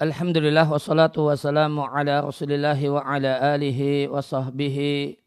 Alhamdulillah 0.00 0.64
wassalatu 0.64 1.28
wassalamu 1.28 1.84
ala 1.84 2.24
rasulillahi 2.24 2.88
wa 2.88 3.04
ala 3.04 3.52
alihi 3.52 4.08
wa 4.08 4.24
sahbihi 4.24 5.20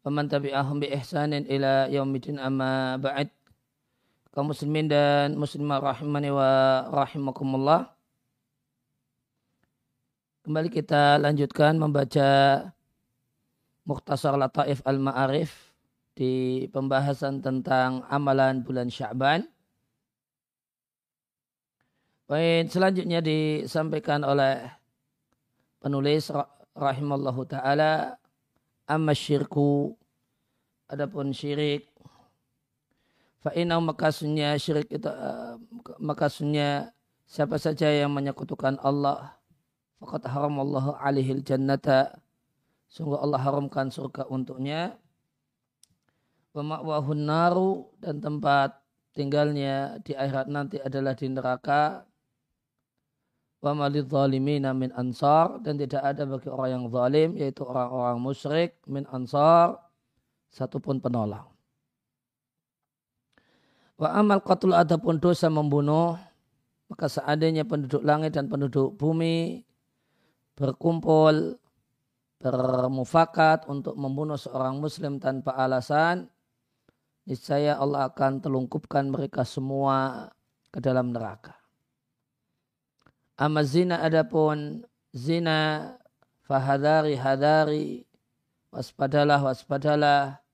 wa 0.00 0.08
man 0.08 0.24
tabi'ahum 0.24 0.80
bi 0.80 0.88
ihsanin 0.88 1.44
ila 1.44 1.84
yaumidin 1.84 2.40
amma 2.40 2.96
ba'd. 2.96 3.28
Kaum 4.32 4.56
muslimin 4.56 4.88
dan 4.88 5.36
muslimah 5.36 5.84
rahimani 5.84 6.32
wa 6.32 6.80
rahimakumullah. 6.88 7.92
Kembali 10.48 10.72
kita 10.72 11.20
lanjutkan 11.20 11.76
membaca 11.76 12.72
Mukhtasar 13.84 14.32
Lataif 14.40 14.80
Al-Ma'arif 14.88 15.76
di 16.16 16.64
pembahasan 16.72 17.44
tentang 17.44 18.00
amalan 18.08 18.64
bulan 18.64 18.88
Sya'ban 18.88 19.44
Baik, 22.30 22.70
selanjutnya 22.70 23.18
disampaikan 23.18 24.22
oleh 24.22 24.62
penulis 25.82 26.30
rahimallahu 26.78 27.42
taala 27.42 28.22
amma 28.86 29.10
syirku 29.18 29.98
adapun 30.86 31.34
syirik. 31.34 31.90
Fa 33.42 33.50
inna 33.50 33.82
makasnya 33.82 34.54
syirik 34.62 34.86
itu 34.94 35.10
uh, 35.10 35.58
makasnya 35.98 36.94
siapa 37.26 37.58
saja 37.58 37.90
yang 37.90 38.14
menyekutukan 38.14 38.78
Allah 38.78 39.34
faqad 39.98 40.30
haramallahu 40.30 41.02
alaihi 41.02 41.42
jannata. 41.42 42.14
Sungguh 42.86 43.18
Allah 43.18 43.42
haramkan 43.42 43.90
surga 43.90 44.30
untuknya. 44.30 44.94
Wa 46.54 46.62
ma'wahun 46.62 47.26
naru 47.26 47.90
dan 47.98 48.22
tempat 48.22 48.78
tinggalnya 49.18 49.98
di 50.06 50.14
akhirat 50.14 50.46
nanti 50.46 50.78
adalah 50.78 51.18
di 51.18 51.26
neraka 51.26 52.06
wa 53.60 53.76
malid 53.76 54.08
zalimina 54.08 54.72
min 54.72 54.88
ansar 54.96 55.60
dan 55.60 55.76
tidak 55.76 56.00
ada 56.00 56.24
bagi 56.24 56.48
orang 56.48 56.70
yang 56.72 56.84
zalim 56.88 57.30
yaitu 57.36 57.62
orang-orang 57.64 58.16
musyrik 58.16 58.80
min 58.88 59.04
ansar 59.12 59.76
satupun 60.48 60.98
penolong. 60.98 61.44
Wa 64.00 64.16
amal 64.16 64.40
qatul 64.40 64.72
adapun 64.72 65.20
dosa 65.20 65.52
membunuh 65.52 66.16
maka 66.88 67.06
seandainya 67.06 67.68
penduduk 67.68 68.00
langit 68.00 68.34
dan 68.34 68.48
penduduk 68.48 68.96
bumi 68.96 69.62
berkumpul 70.56 71.60
bermufakat 72.40 73.68
untuk 73.68 73.92
membunuh 74.00 74.40
seorang 74.40 74.80
muslim 74.80 75.20
tanpa 75.20 75.52
alasan 75.60 76.32
niscaya 77.28 77.76
Allah 77.76 78.08
akan 78.08 78.40
telungkupkan 78.40 79.12
mereka 79.12 79.44
semua 79.44 80.26
ke 80.72 80.80
dalam 80.80 81.12
neraka. 81.12 81.59
Amma 83.40 83.64
zina 83.64 84.04
adapun 84.04 84.84
zina 85.16 85.88
fahadari 86.44 87.16
hadari 87.16 88.04
waspadalah 88.68 89.40
waspadalah 89.40 90.44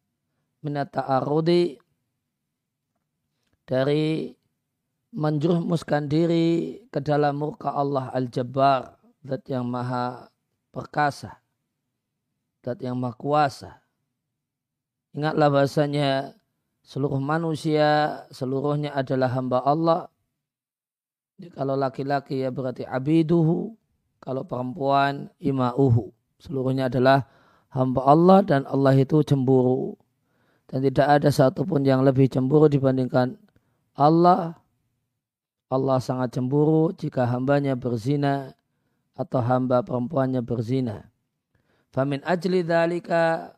minata 0.62 1.02
arudi 1.02 1.82
dari 3.66 4.30
menjurumuskan 5.10 6.06
diri 6.06 6.78
ke 6.86 7.02
dalam 7.02 7.42
murka 7.42 7.75
Allah 7.75 8.14
Al-Jabbar 8.14 8.94
zat 9.26 9.42
yang 9.50 9.66
maha 9.66 10.30
perkasa 10.70 11.42
zat 12.62 12.78
yang 12.78 12.94
maha 12.94 13.19
kuasa. 13.19 13.82
Ingatlah 15.10 15.50
bahasanya 15.50 16.38
seluruh 16.86 17.19
manusia 17.19 18.22
seluruhnya 18.30 18.94
adalah 18.94 19.34
hamba 19.34 19.58
Allah 19.66 20.06
jadi 21.36 21.52
kalau 21.52 21.76
laki-laki 21.76 22.41
ya 22.41 22.48
berarti 22.48 22.88
abiduhu, 22.88 23.76
kalau 24.24 24.42
perempuan 24.48 25.28
ima'uhu. 25.36 26.08
Seluruhnya 26.41 26.88
adalah 26.88 27.28
hamba 27.69 28.00
Allah 28.08 28.41
dan 28.41 28.64
Allah 28.64 28.97
itu 28.97 29.20
cemburu. 29.20 30.00
Dan 30.66 30.82
tidak 30.82 31.06
ada 31.06 31.28
satupun 31.28 31.84
yang 31.84 32.02
lebih 32.02 32.26
cemburu 32.32 32.72
dibandingkan 32.72 33.36
Allah. 33.92 34.56
Allah 35.69 35.98
sangat 36.00 36.32
cemburu 36.34 36.91
jika 36.96 37.28
hambanya 37.28 37.76
berzina 37.76 38.56
atau 39.12 39.41
hamba 39.44 39.84
perempuannya 39.84 40.41
berzina. 40.41 41.12
Famin 41.92 42.25
ajli 42.25 42.64
dalika 42.64 43.56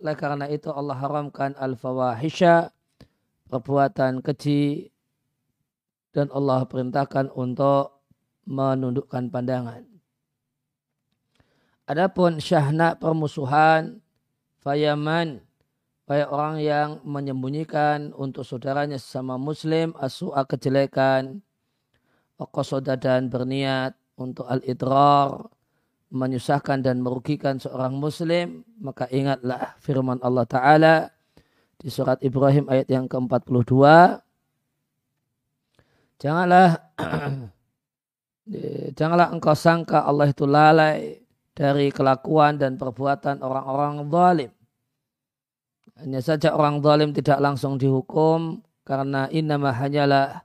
oleh 0.00 0.16
karena 0.16 0.48
itu 0.48 0.72
Allah 0.72 0.96
haramkan 0.96 1.52
al-fawahisha 1.60 2.72
perbuatan 3.52 4.24
keji 4.24 4.88
dan 6.10 6.30
Allah 6.34 6.66
perintahkan 6.66 7.30
untuk 7.34 8.02
menundukkan 8.46 9.30
pandangan. 9.30 9.86
Adapun 11.90 12.38
syahna 12.38 12.94
permusuhan, 12.94 13.98
fayaman, 14.62 15.42
baik 16.06 16.30
orang 16.30 16.56
yang 16.62 16.88
menyembunyikan 17.02 18.14
untuk 18.14 18.46
saudaranya 18.46 18.98
sesama 18.98 19.38
muslim, 19.38 19.94
asu'a 19.98 20.46
kejelekan, 20.46 21.42
wakosoda 22.38 22.94
dan 22.94 23.26
berniat 23.26 23.98
untuk 24.14 24.46
al-idrar, 24.46 25.50
menyusahkan 26.10 26.82
dan 26.82 27.02
merugikan 27.02 27.58
seorang 27.62 27.94
muslim, 27.94 28.66
maka 28.82 29.06
ingatlah 29.10 29.78
firman 29.78 30.18
Allah 30.22 30.46
Ta'ala 30.46 30.96
di 31.78 31.88
surat 31.88 32.18
Ibrahim 32.20 32.66
ayat 32.66 32.90
yang 32.90 33.06
ke-42, 33.06 33.74
Janganlah 36.20 36.76
janganlah 38.98 39.32
engkau 39.32 39.56
sangka 39.56 40.04
Allah 40.04 40.28
itu 40.28 40.44
lalai 40.44 41.24
dari 41.56 41.88
kelakuan 41.88 42.60
dan 42.60 42.76
perbuatan 42.76 43.40
orang-orang 43.40 44.04
zalim. 44.12 44.50
Hanya 45.96 46.20
saja 46.20 46.52
orang 46.52 46.84
zalim 46.84 47.16
tidak 47.16 47.40
langsung 47.40 47.80
dihukum 47.80 48.60
karena 48.84 49.32
innama 49.32 49.72
hanyalah 49.72 50.44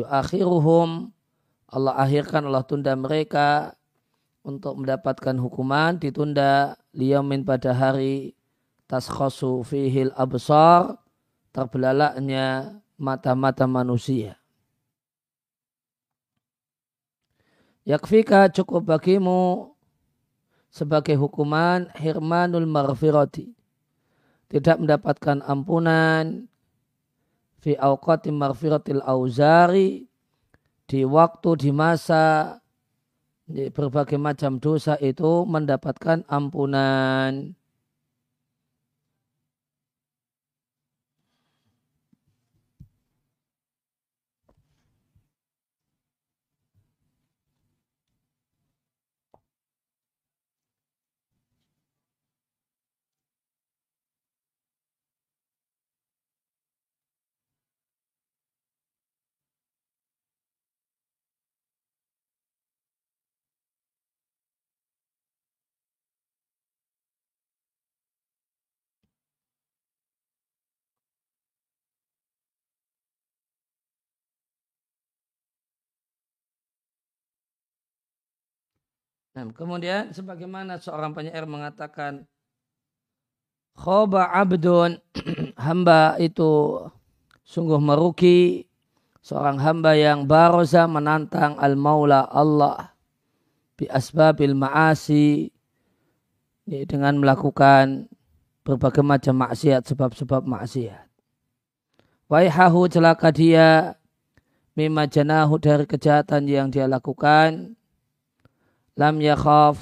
yuakhiruhum 0.00 1.12
Allah 1.72 1.94
akhirkan 1.96 2.44
Allah 2.48 2.64
tunda 2.68 2.92
mereka 2.92 3.72
untuk 4.44 4.84
mendapatkan 4.84 5.36
hukuman 5.40 5.96
ditunda 5.96 6.76
liyamin 6.92 7.48
pada 7.48 7.72
hari 7.72 8.36
taskhasu 8.90 9.64
fihil 9.64 10.12
absar 10.12 11.00
terbelalaknya 11.56 12.76
mata-mata 13.00 13.64
manusia. 13.64 14.41
Yakfika 17.82 18.46
cukup 18.54 18.94
bagimu 18.94 19.74
sebagai 20.70 21.18
hukuman 21.18 21.90
hirmanul 21.98 22.64
marfirati. 22.70 23.50
Tidak 24.46 24.78
mendapatkan 24.78 25.42
ampunan 25.42 26.46
fi 27.58 27.74
awqati 27.74 28.30
marfiratil 28.30 29.02
auzari 29.02 30.06
di 30.86 31.00
waktu 31.02 31.50
di 31.56 31.70
masa 31.72 32.58
di 33.48 33.72
berbagai 33.72 34.20
macam 34.20 34.62
dosa 34.62 34.94
itu 35.02 35.42
mendapatkan 35.48 36.22
ampunan. 36.30 37.56
Nah, 79.32 79.48
kemudian 79.56 80.12
sebagaimana 80.12 80.76
seorang 80.76 81.16
penyair 81.16 81.48
mengatakan 81.48 82.28
khoba 83.72 84.28
abdun 84.28 85.00
hamba 85.64 86.20
itu 86.20 86.76
sungguh 87.40 87.80
merugi 87.80 88.68
seorang 89.24 89.56
hamba 89.56 89.96
yang 89.96 90.28
baroza 90.28 90.84
menantang 90.84 91.56
al-maula 91.56 92.28
Allah 92.28 92.92
bi 93.80 93.88
asbabil 93.88 94.52
ma'asi 94.52 95.48
dengan 96.68 97.16
melakukan 97.16 98.12
berbagai 98.62 99.02
macam 99.02 99.34
maksiat 99.42 99.88
sebab-sebab 99.88 100.46
maksiat. 100.46 101.08
Waihahu 102.28 102.86
celaka 102.86 103.32
dia 103.32 103.96
mimma 104.76 105.08
janahu 105.08 105.56
dari 105.56 105.84
kejahatan 105.84 106.48
yang 106.48 106.68
dia 106.68 106.84
lakukan 106.84 107.76
lam 108.96 109.20
yakhaf. 109.20 109.80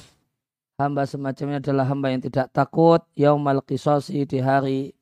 Hamba 0.80 1.04
semacamnya 1.04 1.60
adalah 1.60 1.84
hamba 1.92 2.08
yang 2.08 2.24
tidak 2.24 2.48
takut. 2.56 3.04
Yaumal 3.12 3.60
qisasi 3.60 4.24
di 4.24 4.40
hari 4.40 4.96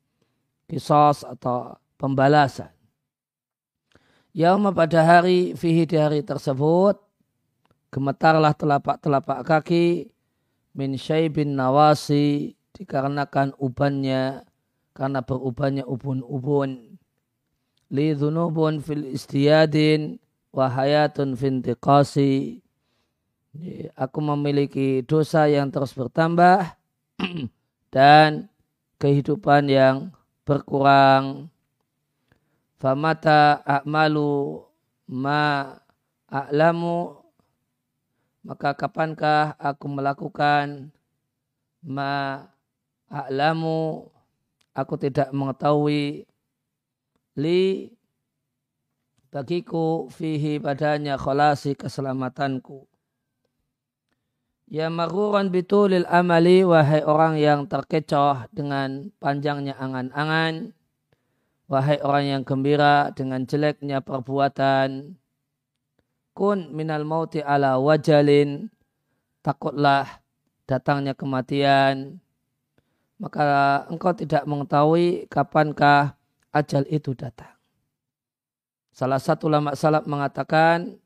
kisos 0.67 1.23
atau 1.23 1.79
pembalasan. 1.95 2.71
Yauma 4.37 4.71
pada 4.71 5.03
hari 5.03 5.57
fihi 5.57 5.89
di 5.89 5.97
hari 5.99 6.23
tersebut 6.23 7.01
gemetarlah 7.89 8.53
telapak-telapak 8.53 9.41
kaki 9.43 10.13
min 10.77 10.95
syaibin 10.95 11.57
nawasi 11.57 12.55
dikarenakan 12.77 13.57
ubannya 13.59 14.45
karena 14.93 15.25
berubannya 15.25 15.83
ubun-ubun. 15.89 17.01
Li 17.89 18.13
dhunubun 18.13 18.85
fil 18.85 19.09
istiyadin 19.11 20.21
wa 20.53 20.69
hayatun 20.69 21.33
fintiqasi 21.33 22.61
aku 23.97 24.19
memiliki 24.23 25.03
dosa 25.03 25.49
yang 25.49 25.73
terus 25.73 25.93
bertambah 25.97 26.77
dan 27.95 28.47
kehidupan 29.01 29.71
yang 29.71 29.97
berkurang. 30.47 31.51
Famata 32.79 33.59
a'malu 33.67 34.63
ma 35.11 35.75
a'lamu? 36.31 37.19
Maka 38.47 38.71
kapankah 38.79 39.59
aku 39.59 39.87
melakukan 39.91 40.95
ma 41.83 42.47
a'lamu? 43.11 44.07
Aku 44.79 44.95
tidak 44.95 45.35
mengetahui. 45.35 46.23
Li 47.35 47.91
bagiku 49.35 50.07
fihi 50.11 50.63
padanya 50.63 51.19
kholasi 51.19 51.75
keselamatanku 51.75 52.87
Ya 54.69 54.93
maruran 54.93 55.49
bitulil 55.49 56.05
amali 56.05 56.61
wahai 56.61 57.01
orang 57.01 57.41
yang 57.41 57.65
terkecoh 57.65 58.45
dengan 58.53 59.09
panjangnya 59.17 59.73
angan-angan 59.81 60.77
Wahai 61.69 62.01
orang 62.01 62.25
yang 62.25 62.43
gembira 62.49 63.13
dengan 63.13 63.45
jeleknya 63.45 64.01
perbuatan, 64.01 65.13
kun 66.33 66.73
minal 66.73 67.05
mauti 67.05 67.45
ala 67.45 67.77
wajalin, 67.77 68.73
takutlah 69.45 70.25
datangnya 70.65 71.13
kematian, 71.13 72.25
maka 73.21 73.85
engkau 73.93 74.17
tidak 74.17 74.49
mengetahui 74.49 75.29
kapankah 75.29 76.17
ajal 76.57 76.89
itu 76.89 77.13
datang. 77.13 77.53
Salah 78.97 79.21
satu 79.21 79.53
lama 79.53 79.77
salaf 79.77 80.09
mengatakan, 80.09 80.97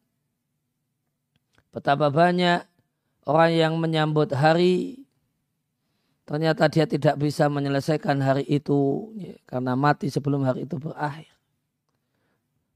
betapa 1.74 2.06
banyak 2.06 2.62
orang 3.26 3.52
yang 3.54 3.74
menyambut 3.78 4.34
hari 4.34 5.02
ternyata 6.26 6.70
dia 6.70 6.86
tidak 6.86 7.18
bisa 7.18 7.50
menyelesaikan 7.50 8.22
hari 8.22 8.46
itu 8.46 9.10
ya, 9.18 9.34
karena 9.44 9.74
mati 9.74 10.08
sebelum 10.08 10.46
hari 10.46 10.64
itu 10.64 10.78
berakhir. 10.78 11.28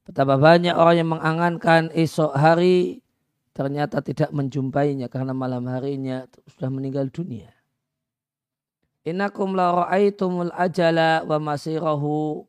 Betapa 0.07 0.39
banyak 0.39 0.71
orang 0.71 0.95
yang 0.95 1.09
mengangankan 1.11 1.91
esok 1.91 2.31
hari 2.31 3.03
ternyata 3.51 3.99
tidak 4.05 4.29
menjumpainya 4.29 5.09
karena 5.09 5.33
malam 5.33 5.65
harinya 5.67 6.29
sudah 6.53 6.69
meninggal 6.69 7.09
dunia. 7.09 7.51
Innakum 9.07 9.55
la 9.55 9.87
ra'aitumul 9.87 10.53
ajala 10.53 11.23
wa 11.25 11.39
masirahu. 11.39 12.45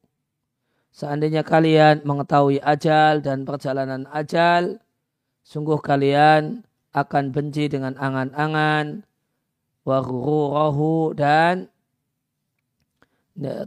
Seandainya 0.91 1.47
kalian 1.47 2.03
mengetahui 2.03 2.59
ajal 2.59 3.23
dan 3.23 3.47
perjalanan 3.47 4.11
ajal, 4.11 4.83
sungguh 5.47 5.79
kalian 5.79 6.67
akan 6.93 7.31
benci 7.35 7.69
dengan 7.69 7.95
angan-angan 7.97 9.05
wa 9.85 10.01
dan 11.17 11.71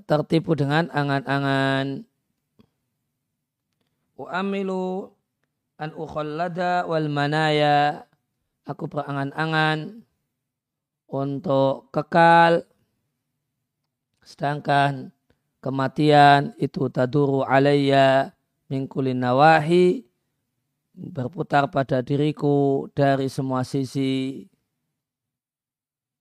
tertipu 0.06 0.54
dengan 0.54 0.92
angan-angan. 0.92 2.04
Wa 4.20 4.28
amilu 4.44 5.10
an 5.80 5.90
ukhallada 5.96 6.86
wal 6.86 7.08
manaya. 7.10 8.06
Aku 8.70 8.86
berangan-angan 8.86 10.06
untuk 11.10 11.90
kekal 11.90 12.62
sedangkan 14.22 15.10
kematian 15.60 16.54
itu 16.62 16.88
taduru 16.94 17.42
alayya 17.42 18.38
min 18.70 18.86
nawahi 19.18 20.06
berputar 21.02 21.66
pada 21.74 22.06
diriku 22.06 22.86
dari 22.94 23.26
semua 23.26 23.66
sisi. 23.66 24.46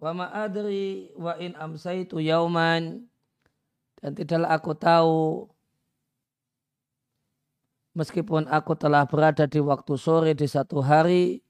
Wa 0.00 0.16
ma'adri 0.16 1.12
wa 1.20 1.36
in 1.36 1.52
amsaitu 1.60 2.24
yauman. 2.24 3.04
Dan 4.00 4.16
tidaklah 4.16 4.56
aku 4.56 4.72
tahu 4.72 5.20
meskipun 7.92 8.48
aku 8.48 8.72
telah 8.80 9.04
berada 9.04 9.44
di 9.44 9.60
waktu 9.60 9.92
sore 10.00 10.32
di 10.32 10.48
satu 10.48 10.80
hari 10.80 11.44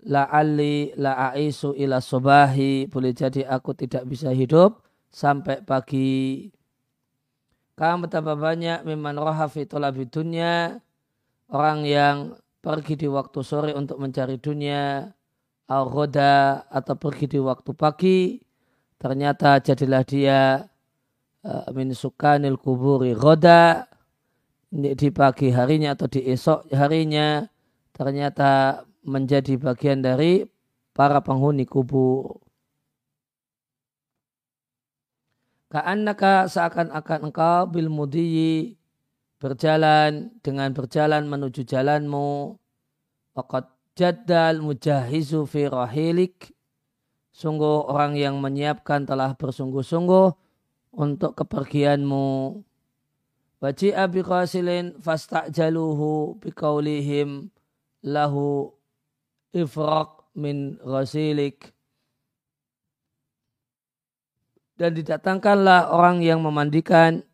la'alli 0.00 0.96
la'aisu 0.96 1.76
ila 1.76 2.00
sobahi 2.00 2.88
boleh 2.88 3.12
jadi 3.12 3.44
aku 3.44 3.76
tidak 3.76 4.08
bisa 4.08 4.32
hidup 4.32 4.80
sampai 5.12 5.60
pagi. 5.60 6.48
Kamu 7.74 8.06
betapa 8.06 8.32
banyak 8.38 8.86
memang 8.86 9.18
rohafi 9.18 9.66
tolabi 9.68 10.06
dunia 10.08 10.78
orang 11.50 11.84
yang 11.84 12.16
pergi 12.64 12.96
di 12.96 13.04
waktu 13.04 13.44
sore 13.44 13.76
untuk 13.76 14.00
mencari 14.00 14.40
dunia 14.40 15.04
al 15.68 15.84
atau 15.84 16.94
pergi 16.96 17.28
di 17.28 17.40
waktu 17.40 17.70
pagi 17.76 18.40
ternyata 18.96 19.60
jadilah 19.60 20.00
dia 20.04 20.64
uh, 21.44 21.68
min 21.76 21.92
sukanil 21.92 22.56
kuburi 22.56 23.12
roda 23.12 23.84
di 24.72 25.08
pagi 25.12 25.52
harinya 25.52 25.92
atau 25.92 26.08
di 26.08 26.24
esok 26.24 26.72
harinya 26.72 27.44
ternyata 27.92 28.82
menjadi 29.04 29.60
bagian 29.60 30.00
dari 30.00 30.48
para 30.96 31.20
penghuni 31.20 31.68
kubur. 31.68 32.40
Ka'annaka 35.68 36.46
seakan-akan 36.48 37.30
engkau 37.30 37.66
bil 37.66 37.90
mudiyi 37.90 38.78
berjalan 39.44 40.32
dengan 40.40 40.72
berjalan 40.72 41.28
menuju 41.28 41.68
jalanmu. 41.68 42.56
Waqad 43.36 43.68
jaddal 43.92 44.64
mujahizu 44.64 45.44
fi 45.44 45.68
rahilik. 45.68 46.48
Sungguh 47.28 47.84
orang 47.84 48.16
yang 48.16 48.40
menyiapkan 48.40 49.04
telah 49.04 49.36
bersungguh-sungguh 49.36 50.32
untuk 50.96 51.36
kepergianmu. 51.36 52.56
Waji'a 53.60 54.08
bi 54.08 54.24
qasilin 54.24 54.96
fasta'jaluhu 55.04 56.40
biqaulihim 56.40 57.52
lahu 58.00 58.72
ifraq 59.52 60.24
min 60.32 60.80
ghasilik. 60.80 61.58
Dan 64.80 64.96
didatangkanlah 64.96 65.92
orang 65.92 66.24
yang 66.24 66.40
memandikan 66.40 67.26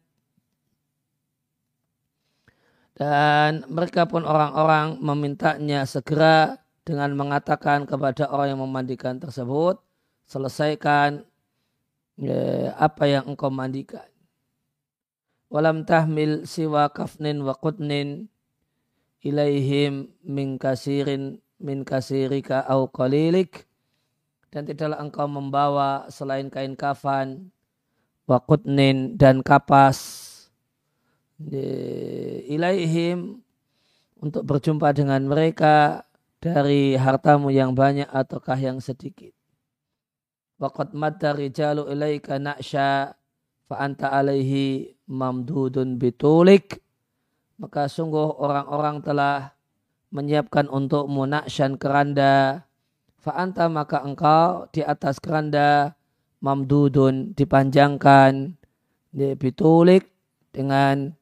Dan 3.00 3.64
mereka 3.72 4.04
pun 4.04 4.28
orang-orang 4.28 5.00
memintanya 5.00 5.88
segera 5.88 6.60
dengan 6.84 7.16
mengatakan 7.16 7.88
kepada 7.88 8.28
orang 8.28 8.52
yang 8.52 8.60
memandikan 8.60 9.16
tersebut, 9.16 9.80
selesaikan 10.28 11.24
ya, 12.20 12.76
apa 12.76 13.08
yang 13.08 13.24
engkau 13.24 13.48
mandikan. 13.48 14.04
Walam 15.48 15.88
tahmil 15.88 16.44
siwa 16.44 16.92
kafnin 16.92 17.40
wa 17.40 17.56
qutnin 17.56 18.28
ilaihim 19.24 20.12
min 20.20 20.60
kasirin 20.60 21.40
min 21.56 21.88
kasirika 21.88 22.68
au 22.68 22.84
qalilik 22.84 23.64
dan 24.52 24.68
tidaklah 24.68 25.00
engkau 25.00 25.24
membawa 25.24 26.04
selain 26.12 26.52
kain 26.52 26.76
kafan 26.76 27.48
wa 28.28 28.38
qutnin 28.44 29.18
dan 29.18 29.42
kapas 29.42 30.29
ilaihim 32.50 33.40
untuk 34.20 34.44
berjumpa 34.44 34.92
dengan 34.92 35.24
mereka 35.24 36.04
dari 36.40 36.96
hartamu 36.96 37.48
yang 37.48 37.72
banyak 37.72 38.08
ataukah 38.08 38.56
yang 38.56 38.80
sedikit. 38.80 39.32
Waqad 40.60 40.92
madda 40.92 41.32
rijalu 41.32 41.88
ilaika 41.88 42.36
na'sya 42.36 43.16
fa 43.64 43.76
anta 43.80 44.12
alaihi 44.12 44.92
mamdudun 45.08 45.96
bitulik. 45.96 46.84
Maka 47.56 47.88
sungguh 47.88 48.40
orang-orang 48.40 49.04
telah 49.04 49.52
menyiapkan 50.12 50.68
untuk 50.68 51.08
munaksyan 51.08 51.76
keranda. 51.80 52.64
Fa 53.20 53.36
anta 53.36 53.68
maka 53.68 54.00
engkau 54.04 54.68
di 54.72 54.80
atas 54.80 55.20
keranda 55.20 55.92
mamdudun 56.40 57.36
dipanjangkan 57.36 58.56
bitulik 59.12 60.08
dengan 60.56 61.19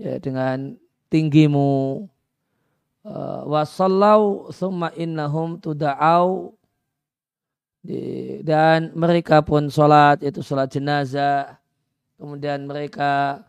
ya, 0.00 0.16
dengan 0.18 0.80
tinggimu 1.12 2.08
uh, 3.04 3.40
wasallau 3.44 4.48
thumma 4.50 4.88
innahum 4.96 5.60
tuda'au. 5.60 6.56
Dan 8.44 8.92
mereka 8.92 9.40
pun 9.40 9.72
sholat 9.72 10.20
itu 10.20 10.44
sholat 10.44 10.68
jenazah. 10.68 11.56
Kemudian 12.20 12.68
mereka 12.68 13.40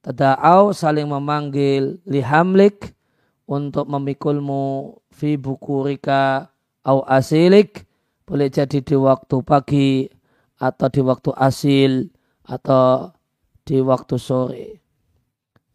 tada'au 0.00 0.72
saling 0.72 1.04
memanggil 1.04 2.00
lihamlik 2.08 2.96
untuk 3.44 3.84
memikulmu 3.84 4.96
fi 5.12 5.36
bukurika 5.36 6.48
au 6.80 7.04
asilik. 7.04 7.84
Boleh 8.24 8.48
jadi 8.48 8.80
di 8.80 8.96
waktu 8.96 9.36
pagi 9.44 10.08
atau 10.56 10.88
di 10.88 11.00
waktu 11.04 11.30
asil 11.36 12.08
atau 12.50 13.14
di 13.62 13.78
waktu 13.78 14.16
sore. 14.18 14.66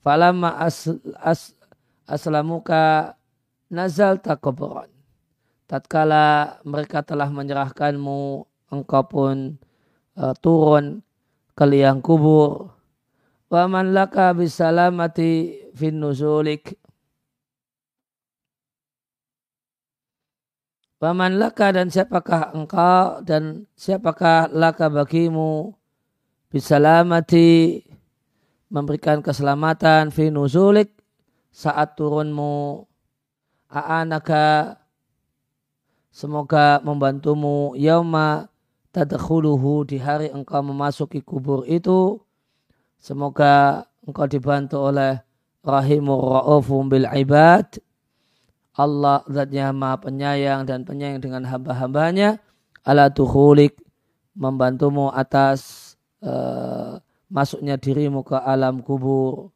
Falamma 0.03 0.59
as, 0.59 0.91
as, 1.23 1.55
aslamuka 2.03 3.15
nazal 3.71 4.19
takobron. 4.19 4.91
Tatkala 5.65 6.59
mereka 6.67 7.01
telah 7.01 7.31
menyerahkanmu, 7.31 8.45
engkau 8.69 9.03
pun 9.07 9.57
uh, 10.19 10.35
turun 10.37 11.01
ke 11.55 11.65
liang 11.65 12.03
kubur. 12.03 12.75
Waman 13.49 13.95
laka 13.95 14.35
bisalamati 14.35 15.63
fin 15.73 15.97
nuzulik. 15.97 16.77
Waman 21.01 21.41
laka 21.41 21.73
dan 21.73 21.89
siapakah 21.89 22.53
engkau 22.53 23.25
dan 23.25 23.65
siapakah 23.73 24.53
laka 24.53 24.91
bagimu 24.91 25.73
bisalamati 26.55 27.83
memberikan 28.71 29.19
keselamatan 29.19 30.07
fi 30.07 30.31
nuzulik 30.31 30.95
saat 31.51 31.99
turunmu. 31.99 32.87
A'anaka 33.67 34.79
semoga 36.15 36.79
membantumu. 36.79 37.75
Yauma 37.75 38.47
tadkhuluhu 38.95 39.83
di 39.83 39.99
hari 39.99 40.31
engkau 40.31 40.63
memasuki 40.63 41.19
kubur 41.19 41.67
itu 41.67 42.23
semoga 43.03 43.83
engkau 44.07 44.23
dibantu 44.23 44.79
oleh 44.79 45.19
rahimur 45.59 46.39
ra'ufum 46.39 46.87
bil 46.87 47.03
ibad. 47.11 47.67
Allah 48.79 49.27
zatnya 49.27 49.75
maha 49.75 50.07
penyayang 50.07 50.63
dan 50.63 50.87
penyayang 50.87 51.19
dengan 51.19 51.43
hamba-hambanya. 51.43 52.39
Ala 52.87 53.11
tukhulik 53.11 53.75
membantumu 54.39 55.11
atas 55.11 55.84
uh, 56.25 56.97
masuknya 57.29 57.77
dirimu 57.77 58.25
ke 58.25 58.35
alam 58.35 58.81
kubur. 58.81 59.53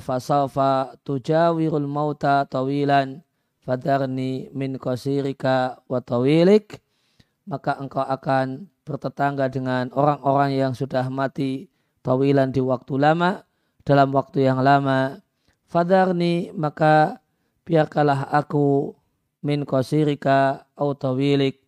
Fasaufa 0.00 0.96
tujawirul 1.04 1.84
mauta 1.84 2.48
tawilan. 2.48 3.20
Fadarni 3.60 4.48
min 4.56 4.80
qasirika 4.80 5.84
wa 5.84 6.00
tawilik. 6.00 6.80
Maka 7.44 7.76
engkau 7.78 8.02
akan 8.02 8.66
bertetangga 8.82 9.52
dengan 9.52 9.92
orang-orang 9.92 10.56
yang 10.56 10.72
sudah 10.72 11.06
mati 11.12 11.68
tawilan 12.00 12.50
di 12.50 12.62
waktu 12.64 12.96
lama 12.96 13.44
dalam 13.84 14.10
waktu 14.16 14.48
yang 14.48 14.64
lama. 14.64 15.20
Fadarni 15.66 16.54
maka 16.54 17.20
biarkanlah 17.66 18.30
aku 18.30 18.94
min 19.42 19.66
qasirika 19.66 20.70
au 20.78 20.94
tawilik 20.94 21.65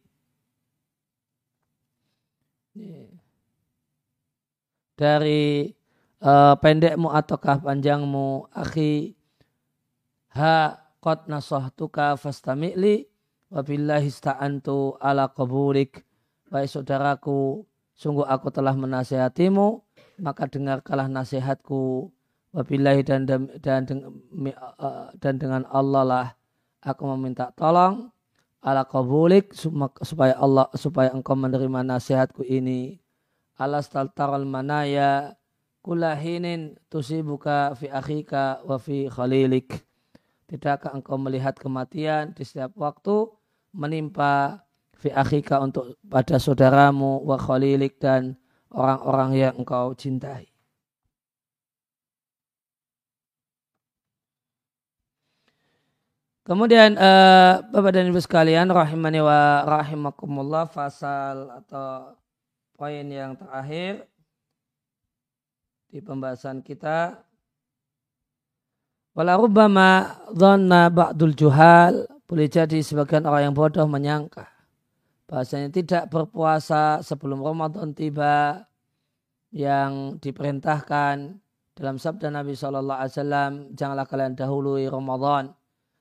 dari 4.99 5.71
uh, 6.26 6.59
pendekmu 6.59 7.14
ataukah 7.14 7.62
panjangmu 7.62 8.50
akhi 8.50 9.14
ha 10.35 10.75
qad 10.99 11.31
nasahtuka 11.31 12.19
fastami'li 12.19 13.07
wabillahi 13.55 14.11
sta'antu 14.11 14.99
ala 14.99 15.31
qabulik. 15.31 16.02
Baik 16.50 16.69
saudaraku 16.75 17.62
sungguh 17.95 18.26
aku 18.26 18.50
telah 18.50 18.75
menasehatimu 18.75 19.87
maka 20.19 20.50
dengarkanlah 20.50 21.07
nasihatku. 21.07 22.11
Wabillahi 22.49 23.05
dan 23.05 23.28
dan, 23.28 23.45
dan, 23.61 23.85
uh, 23.87 25.12
dan 25.21 25.35
dengan 25.37 25.62
Allah 25.69 26.02
lah 26.02 26.26
aku 26.81 27.05
meminta 27.14 27.52
tolong 27.52 28.09
ala 28.64 28.83
qabulik 28.88 29.55
supaya 30.02 30.35
Allah 30.35 30.67
supaya 30.75 31.14
engkau 31.14 31.38
menerima 31.38 31.87
nasihatku 31.87 32.43
ini 32.43 32.99
alas 33.58 33.90
taltaral 33.90 34.46
manaya 34.46 35.34
kulahinin 35.82 36.78
tusibuka 36.86 37.74
fi 37.74 37.90
akhika 37.90 38.62
wa 38.62 38.78
fi 38.78 39.10
khalilik. 39.10 39.66
Tidakkah 40.48 40.96
engkau 40.96 41.20
melihat 41.20 41.58
kematian 41.60 42.32
di 42.32 42.46
setiap 42.46 42.72
waktu 42.78 43.28
menimpa 43.76 44.64
fi 44.96 45.12
akhika 45.12 45.60
untuk 45.60 45.98
pada 46.08 46.40
saudaramu 46.40 47.20
wa 47.26 47.36
khalilik 47.36 47.92
dan 48.00 48.38
orang-orang 48.72 49.30
yang 49.36 49.54
engkau 49.60 49.92
cintai. 49.92 50.48
Kemudian 56.48 56.96
uh, 56.96 57.60
Bapak 57.68 57.92
dan 57.92 58.08
Ibu 58.08 58.24
sekalian 58.24 58.72
rahimani 58.72 59.20
wa 59.20 59.68
rahimakumullah 59.68 60.64
fasal 60.64 61.52
atau 61.52 62.16
poin 62.78 63.02
yang 63.11 63.35
terakhir 63.35 64.06
di 65.90 65.99
pembahasan 65.99 66.62
kita 66.62 67.26
Wala 69.18 69.35
rubbama 69.35 70.23
dhanna 70.30 70.87
ba'dul 70.94 71.35
juhal 71.35 72.06
boleh 72.30 72.47
jadi 72.47 72.78
sebagian 72.78 73.26
orang 73.26 73.50
yang 73.50 73.56
bodoh 73.58 73.82
menyangka 73.90 74.47
bahasanya 75.26 75.75
tidak 75.75 76.06
berpuasa 76.06 77.02
sebelum 77.02 77.42
Ramadan 77.42 77.99
tiba 77.99 78.62
yang 79.50 80.16
diperintahkan 80.23 81.35
dalam 81.78 81.97
sabda 81.99 82.30
Nabi 82.30 82.58
Shallallahu 82.58 82.99
Alaihi 82.99 83.14
Wasallam 83.14 83.52
janganlah 83.75 84.06
kalian 84.06 84.35
dahului 84.35 84.87
Ramadan 84.87 85.50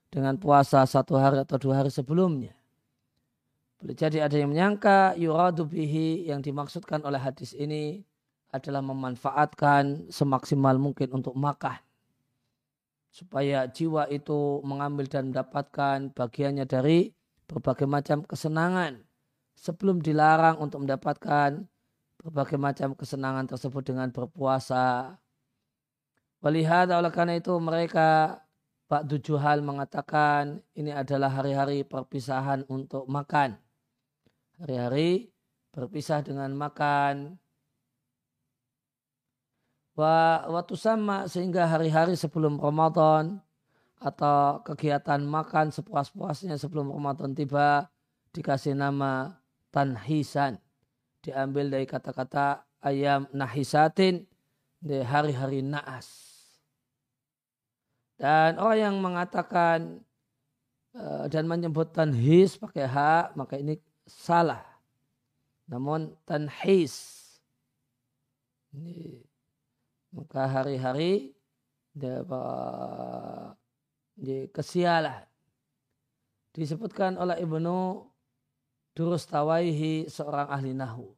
dengan 0.10 0.40
puasa 0.42 0.82
satu 0.90 1.20
hari 1.22 1.38
atau 1.44 1.62
dua 1.62 1.84
hari 1.84 1.94
sebelumnya. 1.94 2.57
Boleh 3.78 3.94
jadi 3.94 4.26
ada 4.26 4.34
yang 4.34 4.50
menyangka 4.50 5.14
yuradu 5.22 5.70
bihi 5.70 6.26
yang 6.26 6.42
dimaksudkan 6.42 7.06
oleh 7.06 7.22
hadis 7.22 7.54
ini 7.54 8.02
adalah 8.50 8.82
memanfaatkan 8.82 10.10
semaksimal 10.10 10.82
mungkin 10.82 11.14
untuk 11.14 11.38
makan. 11.38 11.78
Supaya 13.14 13.70
jiwa 13.70 14.10
itu 14.10 14.66
mengambil 14.66 15.06
dan 15.06 15.30
mendapatkan 15.30 16.10
bagiannya 16.10 16.66
dari 16.66 17.14
berbagai 17.46 17.86
macam 17.86 18.26
kesenangan. 18.26 19.06
Sebelum 19.58 20.02
dilarang 20.02 20.58
untuk 20.58 20.82
mendapatkan 20.86 21.66
berbagai 22.18 22.58
macam 22.58 22.98
kesenangan 22.98 23.46
tersebut 23.46 23.94
dengan 23.94 24.10
berpuasa. 24.10 25.18
Melihat 26.42 26.90
oleh 26.94 27.14
karena 27.14 27.38
itu 27.38 27.54
mereka 27.62 28.42
Pak 28.90 29.06
Dujuhal 29.06 29.62
mengatakan 29.62 30.66
ini 30.74 30.94
adalah 30.94 31.30
hari-hari 31.30 31.86
perpisahan 31.86 32.66
untuk 32.70 33.06
makan 33.10 33.67
hari-hari 34.62 35.30
berpisah 35.74 36.26
dengan 36.26 36.54
makan. 36.58 37.38
Wa 39.98 40.46
waktu 40.50 40.78
sama 40.78 41.26
sehingga 41.26 41.66
hari-hari 41.66 42.14
sebelum 42.14 42.62
Ramadan 42.62 43.42
atau 43.98 44.62
kegiatan 44.62 45.26
makan 45.26 45.74
sepuas-puasnya 45.74 46.54
sebelum 46.62 46.94
Ramadan 46.94 47.34
tiba 47.34 47.90
dikasih 48.34 48.78
nama 48.78 49.42
tanhisan. 49.74 50.62
Diambil 51.26 51.74
dari 51.74 51.90
kata-kata 51.90 52.62
ayam 52.86 53.26
nahisatin 53.34 54.30
di 54.78 55.02
hari-hari 55.02 55.66
naas. 55.66 56.30
Dan 58.18 58.62
orang 58.62 58.78
yang 58.82 58.96
mengatakan 59.02 60.02
eh, 60.94 61.26
dan 61.30 61.50
menyebut 61.50 61.90
tanhis 61.94 62.58
pakai 62.58 62.86
hak 62.86 63.38
maka 63.38 63.58
ini 63.58 63.78
salah. 64.08 64.64
Namun 65.68 66.16
tanhis. 66.24 67.28
Ini, 68.72 69.20
maka 70.16 70.48
hari-hari 70.48 71.36
kesialan. 74.56 75.28
Disebutkan 76.56 77.20
oleh 77.22 77.38
Ibnu 77.44 78.08
Durustawaihi 78.98 80.10
seorang 80.10 80.50
ahli 80.50 80.74
nahu. 80.74 81.14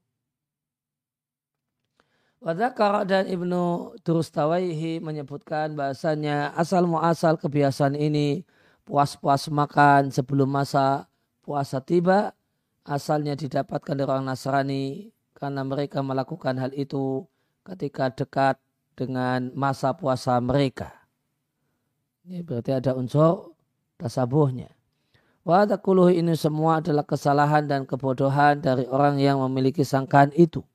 Wadakar 2.39 3.03
dan 3.07 3.27
Ibnu 3.27 3.95
Durustawaihi 4.03 5.03
menyebutkan 5.03 5.75
bahasanya 5.75 6.55
asal 6.55 6.87
muasal 6.87 7.35
kebiasaan 7.35 7.95
ini 7.99 8.47
puas-puas 8.87 9.51
makan 9.51 10.07
sebelum 10.11 10.47
masa 10.47 11.07
puasa 11.43 11.83
tiba 11.83 12.31
asalnya 12.89 13.37
didapatkan 13.37 13.93
dari 13.93 14.09
orang 14.09 14.25
Nasrani 14.25 15.13
karena 15.37 15.61
mereka 15.61 16.01
melakukan 16.01 16.57
hal 16.57 16.73
itu 16.73 17.29
ketika 17.61 18.09
dekat 18.09 18.57
dengan 18.97 19.53
masa 19.53 19.93
puasa 19.93 20.41
mereka. 20.41 20.91
Ini 22.25 22.41
berarti 22.41 22.73
ada 22.73 22.97
unsur 22.97 23.53
tasabuhnya. 24.01 24.73
Wa 25.45 25.65
ini 26.11 26.33
semua 26.35 26.83
adalah 26.83 27.07
kesalahan 27.07 27.69
dan 27.69 27.87
kebodohan 27.87 28.59
dari 28.59 28.83
orang 28.89 29.21
yang 29.21 29.39
memiliki 29.39 29.87
sangkaan 29.87 30.35
itu. 30.35 30.65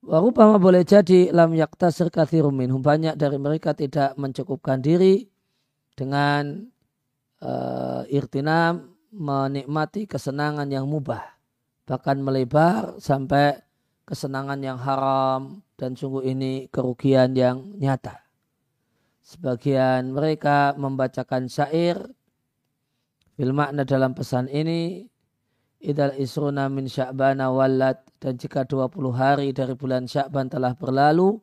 Warupama 0.00 0.56
boleh 0.56 0.80
jadi 0.84 1.28
lam 1.32 1.52
yaktasir 1.52 2.08
kathirum 2.08 2.56
minhum. 2.56 2.80
Banyak 2.80 3.20
dari 3.20 3.36
mereka 3.36 3.76
tidak 3.76 4.16
mencukupkan 4.16 4.80
diri 4.80 5.28
dengan 5.92 6.68
uh, 7.42 8.06
irtinam 8.08 8.96
menikmati 9.10 10.06
kesenangan 10.06 10.68
yang 10.70 10.86
mubah. 10.86 11.20
Bahkan 11.88 12.22
melebar 12.22 12.96
sampai 13.02 13.58
kesenangan 14.06 14.60
yang 14.62 14.78
haram 14.78 15.62
dan 15.74 15.98
sungguh 15.98 16.30
ini 16.30 16.70
kerugian 16.70 17.34
yang 17.34 17.74
nyata. 17.78 18.22
Sebagian 19.20 20.14
mereka 20.14 20.74
membacakan 20.78 21.50
syair. 21.50 21.98
Bil 23.34 23.56
makna 23.56 23.88
dalam 23.88 24.12
pesan 24.12 24.52
ini 24.52 25.08
idal 25.80 26.12
isruna 26.20 26.68
min 26.68 26.84
sya'bana 26.84 27.48
walad 27.48 28.04
dan 28.20 28.36
jika 28.36 28.68
20 28.68 28.92
hari 29.16 29.56
dari 29.56 29.72
bulan 29.72 30.04
sya'ban 30.04 30.52
telah 30.52 30.76
berlalu 30.76 31.40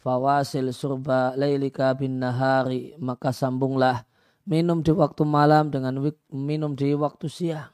fawasil 0.00 0.72
surba 0.72 1.36
lailika 1.36 1.92
bin 1.92 2.24
nahari 2.24 2.96
maka 2.96 3.36
sambunglah 3.36 4.07
minum 4.48 4.80
di 4.80 4.92
waktu 4.96 5.28
malam 5.28 5.68
dengan 5.68 6.00
minum 6.32 6.72
di 6.72 6.96
waktu 6.96 7.28
siang 7.28 7.68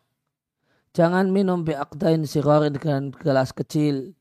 jangan 0.91 1.31
minum 1.31 1.63
bi'aqdain 1.63 2.27
sirari 2.27 2.75
dengan 2.75 3.15
gelas 3.15 3.55
kecil 3.55 4.19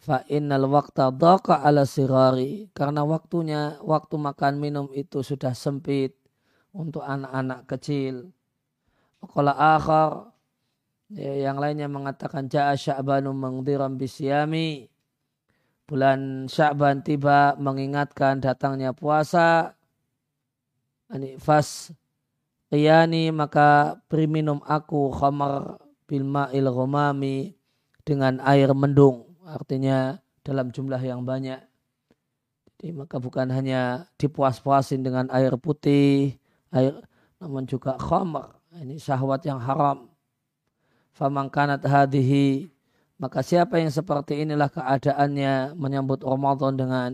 fa 0.00 0.24
innal 0.32 0.72
waqta 0.72 1.12
dhaqa 1.12 1.60
ala 1.60 1.84
sirari 1.84 2.72
karena 2.72 3.04
waktunya 3.04 3.76
waktu 3.84 4.16
makan 4.16 4.56
minum 4.56 4.88
itu 4.96 5.20
sudah 5.20 5.52
sempit 5.52 6.16
untuk 6.72 7.04
anak-anak 7.04 7.68
kecil 7.68 8.32
Qala 9.22 9.54
akhar 9.54 10.32
Ya, 11.12 11.36
yang 11.36 11.60
lainnya 11.60 11.92
mengatakan 11.92 12.48
ja'a 12.48 12.72
sya'banu 12.72 13.36
mengdiram 13.36 14.00
bisyami. 14.00 14.88
Bulan 15.84 16.48
Sya'ban 16.48 17.04
tiba 17.04 17.52
mengingatkan 17.60 18.40
datangnya 18.40 18.96
puasa. 18.96 19.76
Ini 21.12 21.36
fas 21.36 21.92
qiyani 22.72 23.28
maka 23.30 24.00
beri 24.08 24.24
minum 24.24 24.64
aku 24.64 25.12
khamar 25.12 25.76
bil 26.08 26.24
ma'il 26.24 26.66
ghamami 26.66 27.52
dengan 28.02 28.40
air 28.42 28.72
mendung. 28.72 29.36
Artinya 29.44 30.16
dalam 30.40 30.72
jumlah 30.72 31.00
yang 31.00 31.22
banyak. 31.22 31.60
Jadi 32.66 32.96
maka 32.96 33.20
bukan 33.20 33.52
hanya 33.52 34.08
dipuas-puasin 34.16 35.04
dengan 35.04 35.28
air 35.30 35.54
putih, 35.60 36.34
air 36.72 36.96
namun 37.38 37.68
juga 37.68 38.00
khamar. 38.00 38.56
Ini 38.72 38.96
syahwat 38.96 39.44
yang 39.44 39.60
haram 39.60 40.12
famangkanat 41.12 41.84
hadihi 41.84 42.72
maka 43.20 43.38
siapa 43.44 43.78
yang 43.78 43.92
seperti 43.94 44.42
inilah 44.42 44.66
keadaannya 44.66 45.78
menyambut 45.78 46.26
Ramadan 46.26 46.74
dengan 46.74 47.10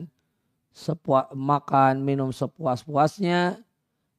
sepuas, 0.73 1.29
makan 1.37 2.01
minum 2.01 2.33
sepuas-puasnya 2.33 3.61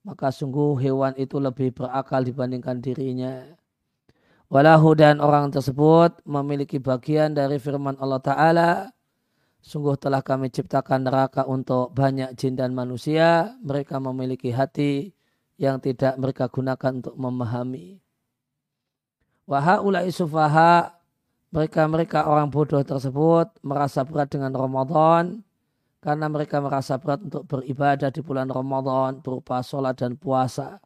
maka 0.04 0.32
sungguh 0.32 0.80
hewan 0.80 1.14
itu 1.20 1.38
lebih 1.38 1.76
berakal 1.76 2.24
dibandingkan 2.24 2.80
dirinya. 2.80 3.44
Walahu 4.50 4.98
dan 4.98 5.22
orang 5.22 5.54
tersebut 5.54 6.26
memiliki 6.26 6.82
bagian 6.82 7.38
dari 7.38 7.62
firman 7.62 7.94
Allah 8.02 8.22
Ta'ala. 8.22 8.72
Sungguh 9.62 9.94
telah 10.00 10.26
kami 10.26 10.50
ciptakan 10.50 11.06
neraka 11.06 11.46
untuk 11.46 11.94
banyak 11.94 12.34
jin 12.34 12.58
dan 12.58 12.74
manusia. 12.74 13.54
Mereka 13.62 14.02
memiliki 14.02 14.50
hati 14.50 15.14
yang 15.60 15.78
tidak 15.78 16.18
mereka 16.18 16.50
gunakan 16.50 16.98
untuk 16.98 17.14
memahami. 17.14 18.02
Wahaulai 19.46 20.10
sufaha 20.10 20.98
mereka-mereka 21.50 22.30
orang 22.30 22.54
bodoh 22.54 22.82
tersebut 22.86 23.50
merasa 23.66 24.06
berat 24.06 24.30
dengan 24.30 24.54
Ramadan 24.54 25.42
karena 26.00 26.32
mereka 26.32 26.64
merasa 26.64 26.96
berat 26.96 27.20
untuk 27.28 27.44
beribadah 27.44 28.08
di 28.08 28.24
bulan 28.24 28.48
Ramadan 28.48 29.20
berupa 29.20 29.60
sholat 29.60 30.00
dan 30.00 30.16
puasa. 30.16 30.80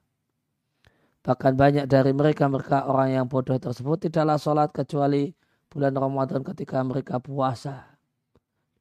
Bahkan 1.23 1.53
banyak 1.55 1.85
dari 1.87 2.11
mereka 2.11 2.49
mereka 2.49 2.89
orang 2.89 3.15
yang 3.15 3.25
bodoh 3.29 3.55
tersebut 3.55 4.09
tidaklah 4.09 4.35
sholat 4.41 4.73
kecuali 4.73 5.31
bulan 5.69 5.93
Ramadan 5.95 6.41
ketika 6.43 6.81
mereka 6.83 7.21
puasa. 7.21 7.93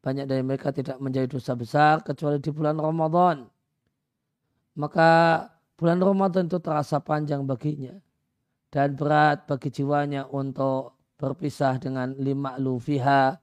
Banyak 0.03 0.27
dari 0.27 0.43
mereka 0.43 0.75
tidak 0.75 0.99
menjadi 0.99 1.31
dosa 1.31 1.55
besar 1.55 2.03
kecuali 2.03 2.43
di 2.43 2.51
bulan 2.51 2.75
Ramadan. 2.75 3.47
Maka 4.75 5.11
bulan 5.79 6.03
Ramadan 6.03 6.49
itu 6.51 6.59
terasa 6.59 6.99
panjang 6.99 7.47
baginya 7.47 7.95
dan 8.73 8.97
berat 8.97 9.45
bagi 9.47 9.69
jiwanya 9.69 10.27
untuk 10.33 10.97
berpisah 11.21 11.77
dengan 11.79 12.17
lima 12.19 12.57
lufiha 12.59 13.37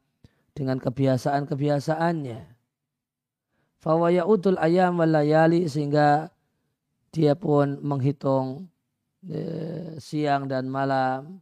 dengan 0.52 0.82
kebiasaan-kebiasaannya. 0.82 2.49
Fawaya 3.80 4.28
utul 4.28 4.60
ayam 4.60 5.00
walayali 5.00 5.64
sehingga 5.72 6.28
dia 7.16 7.34
pun 7.34 7.80
menghitung 7.80 8.68
eh, 9.24 9.96
siang 9.98 10.52
dan 10.52 10.68
malam 10.68 11.40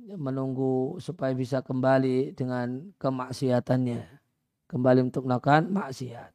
menunggu 0.00 0.96
supaya 1.02 1.34
bisa 1.34 1.60
kembali 1.60 2.32
dengan 2.38 2.94
kemaksiatannya. 2.96 4.02
Kembali 4.70 5.00
untuk 5.02 5.26
melakukan 5.26 5.68
maksiat. 5.68 6.30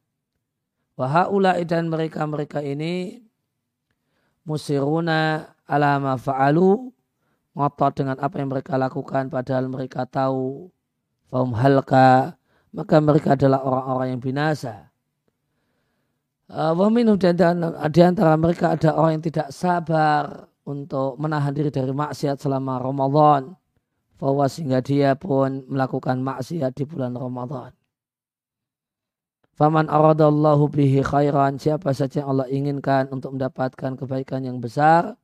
Wahaulai 1.00 1.64
dan 1.64 1.88
mereka-mereka 1.88 2.60
ini 2.60 3.24
musiruna 4.44 5.52
alama 5.64 6.16
fa'alu 6.16 6.92
ngotot 7.56 7.92
dengan 7.96 8.16
apa 8.20 8.36
yang 8.36 8.52
mereka 8.52 8.76
lakukan 8.76 9.32
padahal 9.32 9.66
mereka 9.72 10.04
tahu 10.04 10.68
faum 11.32 11.52
halka 11.56 12.36
maka 12.76 12.96
mereka 13.00 13.32
adalah 13.32 13.64
orang-orang 13.64 14.16
yang 14.16 14.22
binasa. 14.22 14.92
Uh, 16.46 16.70
Waminu 16.78 17.18
dan, 17.18 17.34
dan 17.34 17.58
di 17.90 18.00
antara 18.06 18.38
mereka 18.38 18.78
ada 18.78 18.94
orang 18.94 19.18
yang 19.18 19.24
tidak 19.26 19.50
sabar 19.50 20.46
untuk 20.62 21.18
menahan 21.18 21.50
diri 21.50 21.74
dari 21.74 21.90
maksiat 21.90 22.38
selama 22.38 22.78
Ramadan. 22.78 23.54
Bahwa 24.16 24.48
sehingga 24.48 24.80
dia 24.80 25.12
pun 25.12 25.66
melakukan 25.68 26.22
maksiat 26.22 26.72
di 26.72 26.84
bulan 26.88 27.12
Ramadan. 27.12 27.74
Faman 29.56 29.88
aradallahu 29.88 30.68
bihi 30.72 31.04
khairan 31.04 31.60
siapa 31.60 31.92
saja 31.92 32.24
yang 32.24 32.28
Allah 32.32 32.48
inginkan 32.48 33.08
untuk 33.08 33.36
mendapatkan 33.36 33.96
kebaikan 33.96 34.44
yang 34.44 34.60
besar 34.60 35.16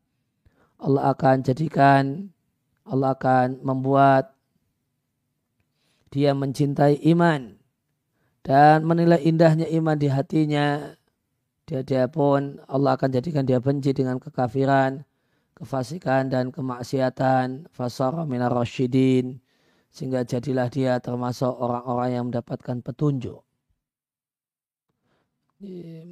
Allah 0.82 1.14
akan 1.14 1.46
jadikan, 1.46 2.34
Allah 2.82 3.14
akan 3.14 3.62
membuat 3.62 4.34
dia 6.10 6.34
mencintai 6.34 6.98
iman 7.14 7.54
dan 8.42 8.82
menilai 8.82 9.22
indahnya 9.22 9.70
iman 9.78 9.94
di 9.94 10.10
hatinya. 10.10 10.98
Dia, 11.72 11.80
dia 11.80 12.04
pun 12.04 12.60
Allah 12.68 13.00
akan 13.00 13.08
jadikan 13.08 13.48
dia 13.48 13.56
benci 13.56 13.96
dengan 13.96 14.20
kekafiran, 14.20 15.00
kefasikan 15.56 16.28
dan 16.28 16.52
kemaksiatan. 16.52 17.72
Fasara 17.72 18.28
minar 18.28 18.52
rasyidin. 18.52 19.40
Sehingga 19.88 20.20
jadilah 20.20 20.68
dia 20.68 21.00
termasuk 21.00 21.48
orang-orang 21.48 22.08
yang 22.12 22.24
mendapatkan 22.28 22.84
petunjuk. 22.84 23.40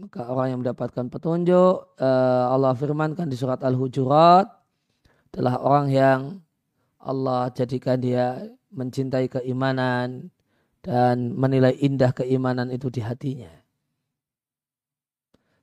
Maka 0.01 0.33
orang 0.33 0.47
yang 0.49 0.59
mendapatkan 0.65 1.13
petunjuk, 1.13 1.93
eh, 2.01 2.45
Allah 2.49 2.73
firmankan 2.73 3.29
di 3.29 3.37
surat 3.37 3.61
Al-Hujurat, 3.61 4.49
adalah 5.35 5.61
orang 5.61 5.87
yang 5.93 6.21
Allah 7.05 7.53
jadikan 7.53 8.01
dia 8.01 8.49
mencintai 8.73 9.29
keimanan 9.29 10.33
dan 10.81 11.37
menilai 11.37 11.77
indah 11.85 12.17
keimanan 12.17 12.73
itu 12.73 12.89
di 12.89 13.05
hatinya. 13.05 13.60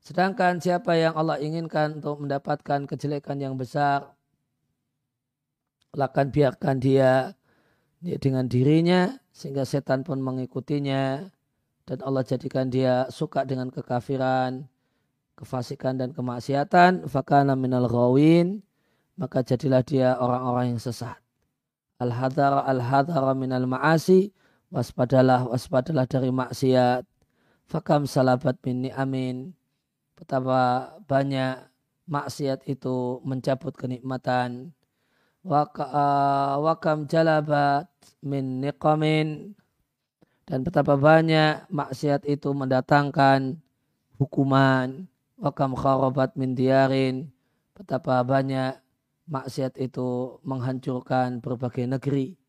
Sedangkan 0.08 0.64
siapa 0.64 0.96
yang 0.96 1.20
Allah 1.20 1.36
inginkan 1.44 2.00
untuk 2.00 2.24
mendapatkan 2.24 2.88
kejelekan 2.88 3.44
yang 3.44 3.60
besar, 3.60 4.16
akan 5.92 6.32
biarkan 6.32 6.80
dia 6.80 7.36
dengan 8.00 8.48
dirinya 8.48 9.20
sehingga 9.36 9.68
setan 9.68 10.08
pun 10.08 10.24
mengikutinya 10.24 11.28
dan 11.84 11.98
Allah 12.08 12.24
jadikan 12.24 12.72
dia 12.72 13.10
suka 13.12 13.44
dengan 13.44 13.68
kekafiran, 13.68 14.64
kefasikan 15.36 16.00
dan 16.00 16.16
kemaksiatan, 16.16 17.10
fakana 17.10 17.60
minal 17.60 17.92
ghawin, 17.92 18.64
maka 19.20 19.44
jadilah 19.44 19.82
dia 19.84 20.16
orang-orang 20.22 20.78
yang 20.78 20.80
sesat. 20.80 21.20
Al-hadar 21.98 22.64
al-hadar 22.64 23.28
minal 23.34 23.66
ma'asi, 23.68 24.32
waspadalah 24.72 25.50
waspadalah 25.50 26.08
dari 26.08 26.32
maksiat. 26.32 27.04
Fakam 27.68 28.08
salabat 28.08 28.56
min 28.64 28.88
ni'amin. 28.88 29.57
Betapa 30.18 30.98
banyak 31.06 31.62
maksiat 32.10 32.66
itu 32.66 33.22
mencabut 33.22 33.78
kenikmatan. 33.78 34.74
Wakam 35.46 37.06
jalabat 37.06 37.86
min 38.26 38.58
niqamin. 38.66 39.54
Dan 40.48 40.66
betapa 40.66 40.98
banyak 40.98 41.70
maksiat 41.70 42.26
itu 42.26 42.50
mendatangkan 42.50 43.62
hukuman. 44.18 45.06
Wakam 45.38 45.78
kharabat 45.78 46.34
min 46.34 46.58
diarin. 46.58 47.30
Betapa 47.78 48.26
banyak 48.26 48.74
maksiat 49.30 49.78
itu 49.78 50.42
menghancurkan 50.42 51.46
berbagai 51.46 51.86
negeri. 51.86 52.42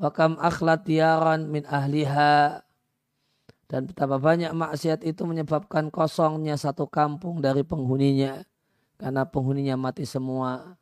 Wakam 0.00 0.40
akhlat 0.40 0.88
diaran 0.88 1.52
min 1.52 1.68
ahliha. 1.68 2.63
Dan 3.64 3.88
betapa 3.88 4.20
banyak 4.20 4.52
maksiat 4.52 5.02
itu 5.04 5.24
menyebabkan 5.24 5.88
kosongnya 5.88 6.54
satu 6.56 6.84
kampung 6.88 7.40
dari 7.40 7.64
penghuninya. 7.64 8.44
Karena 9.00 9.24
penghuninya 9.26 9.74
mati 9.76 10.04
semua. 10.04 10.76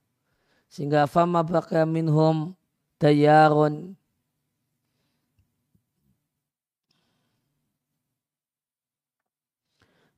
Sehingga 0.67 1.05
fama 1.11 1.45
baka 1.45 1.85
minhum 1.85 2.57
dayarun 3.03 3.99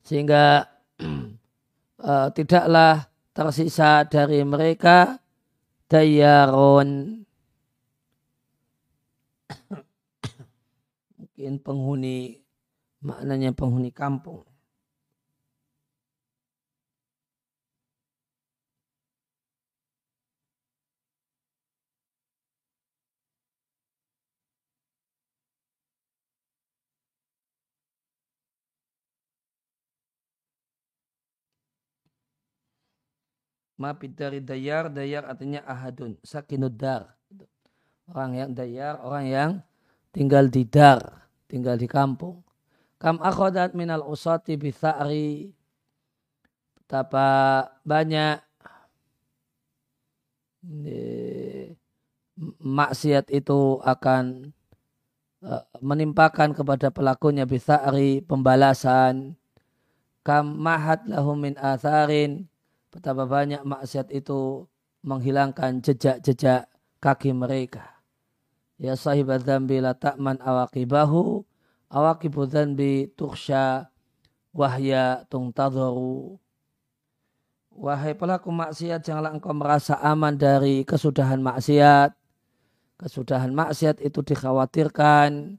sehingga 0.04 0.68
uh, 2.04 2.28
tidaklah 2.36 3.08
tersisa 3.32 4.04
dari 4.04 4.44
mereka 4.44 5.16
dayarun 5.88 7.24
mungkin 11.16 11.52
penghuni 11.64 12.43
maknanya 13.04 13.52
penghuni 13.52 13.92
kampung. 13.92 14.42
Ma 33.74 33.90
dari 33.92 34.38
dayar 34.38 34.86
dayar 34.86 35.26
artinya 35.26 35.60
ahadun 35.66 36.16
sakinud 36.22 36.72
dar. 36.78 37.18
Orang 38.06 38.38
yang 38.38 38.50
dayar 38.54 39.02
orang 39.02 39.26
yang 39.28 39.50
tinggal 40.14 40.46
di 40.46 40.62
dar 40.62 41.26
tinggal 41.50 41.74
di 41.74 41.88
kampung 41.90 42.43
kam 43.04 43.20
akhodat 43.20 43.76
minal 43.76 44.00
usati 44.08 44.56
bitha'ri. 44.56 45.52
Betapa 46.80 47.28
banyak 47.84 48.40
maksiat 52.64 53.28
itu 53.28 53.76
akan 53.84 54.48
e, 55.44 55.52
menimpakan 55.84 56.56
kepada 56.56 56.88
pelakunya 56.88 57.44
bisa'ri 57.44 58.24
pembalasan. 58.24 59.36
Kam 60.24 60.56
mahat 60.56 61.04
lahum 61.04 61.44
min 61.44 61.60
atharin. 61.60 62.48
Betapa 62.88 63.28
banyak 63.28 63.60
maksiat 63.68 64.08
itu 64.16 64.64
menghilangkan 65.04 65.84
jejak-jejak 65.84 66.72
kaki 67.04 67.36
mereka. 67.36 68.00
Ya 68.80 68.96
sahibat 68.96 69.44
dzambi 69.44 69.84
la 69.84 69.92
ta'man 69.92 70.40
awaqibahu 70.40 71.44
awaqibu 71.94 72.50
dzambi 72.50 73.14
tukhsha 73.14 73.86
wahya 74.50 75.22
tungtadharu. 75.30 76.42
Wahai 77.74 78.14
pelaku 78.14 78.54
maksiat 78.54 79.02
janganlah 79.02 79.34
engkau 79.34 79.54
merasa 79.54 79.98
aman 79.98 80.34
dari 80.38 80.86
kesudahan 80.86 81.42
maksiat. 81.42 82.14
Kesudahan 82.98 83.50
maksiat 83.50 83.98
itu 84.02 84.22
dikhawatirkan. 84.22 85.58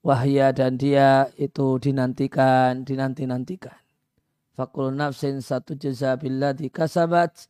Wahya 0.00 0.50
dan 0.50 0.74
dia 0.80 1.30
itu 1.38 1.78
dinantikan, 1.78 2.82
dinanti-nantikan. 2.82 3.78
Fakul 4.58 4.90
nafsin 4.96 5.38
satu 5.38 5.78
jaza 5.78 6.18
di 6.56 6.66
kasabat 6.72 7.46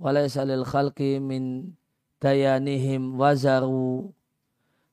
walaysa 0.00 0.48
lil 0.48 0.64
khalqi 0.64 1.20
min 1.20 1.74
dayanihim 2.22 3.18
wazaru. 3.18 4.14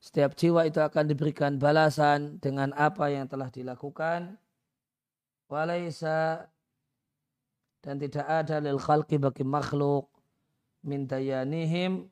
Setiap 0.00 0.36
jiwa 0.36 0.68
itu 0.68 0.78
akan 0.78 1.04
diberikan 1.08 1.56
balasan 1.56 2.38
dengan 2.38 2.70
apa 2.76 3.10
yang 3.10 3.26
telah 3.26 3.48
dilakukan. 3.48 4.36
Walaysa 5.46 6.50
dan 7.80 8.02
tidak 8.02 8.26
ada 8.26 8.58
lil 8.58 8.82
khalqi 8.82 9.16
bagi 9.16 9.46
makhluk 9.46 10.10
min 10.82 11.06
dayanihim. 11.06 12.10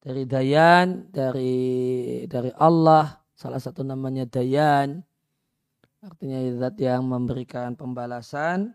Dari 0.00 0.22
dayan 0.24 1.10
dari 1.10 2.24
dari 2.30 2.50
Allah 2.56 3.20
salah 3.36 3.60
satu 3.60 3.84
namanya 3.84 4.24
dayan. 4.24 5.04
Artinya 6.00 6.38
zat 6.56 6.78
yang 6.78 7.04
memberikan 7.04 7.74
pembalasan 7.74 8.72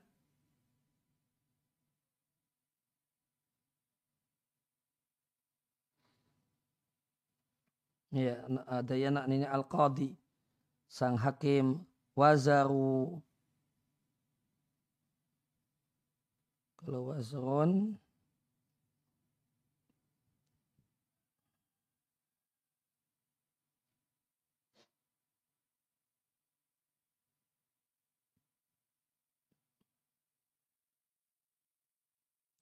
ya 8.11 8.35
ada 8.67 8.95
yang 8.95 9.17
ini 9.27 9.47
al 9.47 9.63
qadi 9.67 10.15
sang 10.87 11.15
hakim 11.17 11.83
wazaru 12.15 13.23
kalau 16.79 17.01
wazron 17.15 17.95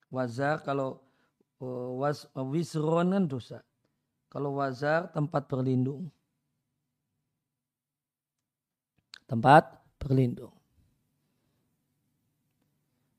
Wazar 0.10 0.66
kalau 0.66 0.98
uh, 1.62 1.94
was, 1.94 2.26
uh, 2.34 2.42
wisron 2.42 3.14
kan 3.14 3.30
dosa. 3.30 3.62
Kalau 4.30 4.62
wazar 4.62 5.10
tempat 5.10 5.50
berlindung. 5.50 6.06
Tempat 9.26 9.78
berlindung. 9.98 10.54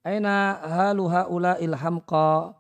Aina 0.07 0.59
halu 0.62 1.11
haula 1.11 1.59
ilhamqa? 1.59 2.55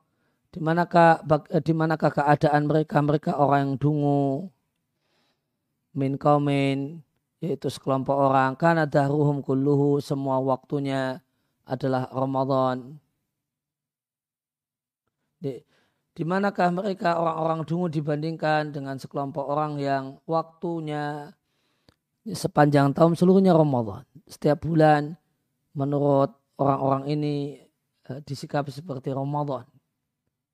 Di 0.50 0.58
manakah 0.58 1.22
eh, 1.54 1.62
di 1.62 1.70
manakah 1.70 2.10
keadaan 2.10 2.66
mereka? 2.66 2.98
Mereka 2.98 3.38
orang 3.38 3.58
yang 3.62 3.74
dungu. 3.78 4.50
Min 5.94 6.18
kaumin 6.18 6.98
yaitu 7.38 7.70
sekelompok 7.70 8.18
orang. 8.18 8.58
Karena 8.58 8.82
dahruhum 8.82 9.46
kulluhu 9.46 10.02
semua 10.02 10.42
waktunya 10.42 11.22
adalah 11.62 12.10
Ramadan 12.10 12.98
di 16.10 16.22
manakah 16.26 16.74
mereka 16.74 17.16
orang-orang 17.16 17.62
dungu 17.62 17.86
dibandingkan 17.86 18.74
dengan 18.74 18.98
sekelompok 18.98 19.46
orang 19.46 19.78
yang 19.78 20.04
waktunya 20.26 21.30
sepanjang 22.26 22.92
tahun 22.92 23.14
seluruhnya 23.14 23.54
Ramadan. 23.54 24.04
Setiap 24.26 24.66
bulan 24.66 25.14
menurut 25.72 26.34
orang-orang 26.58 27.04
ini 27.08 27.34
eh, 28.10 28.20
disikapi 28.26 28.74
seperti 28.74 29.14
Ramadan. 29.14 29.64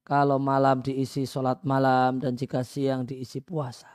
Kalau 0.06 0.38
malam 0.38 0.86
diisi 0.86 1.26
sholat 1.26 1.66
malam 1.66 2.22
dan 2.22 2.38
jika 2.38 2.62
siang 2.62 3.02
diisi 3.02 3.42
puasa. 3.42 3.90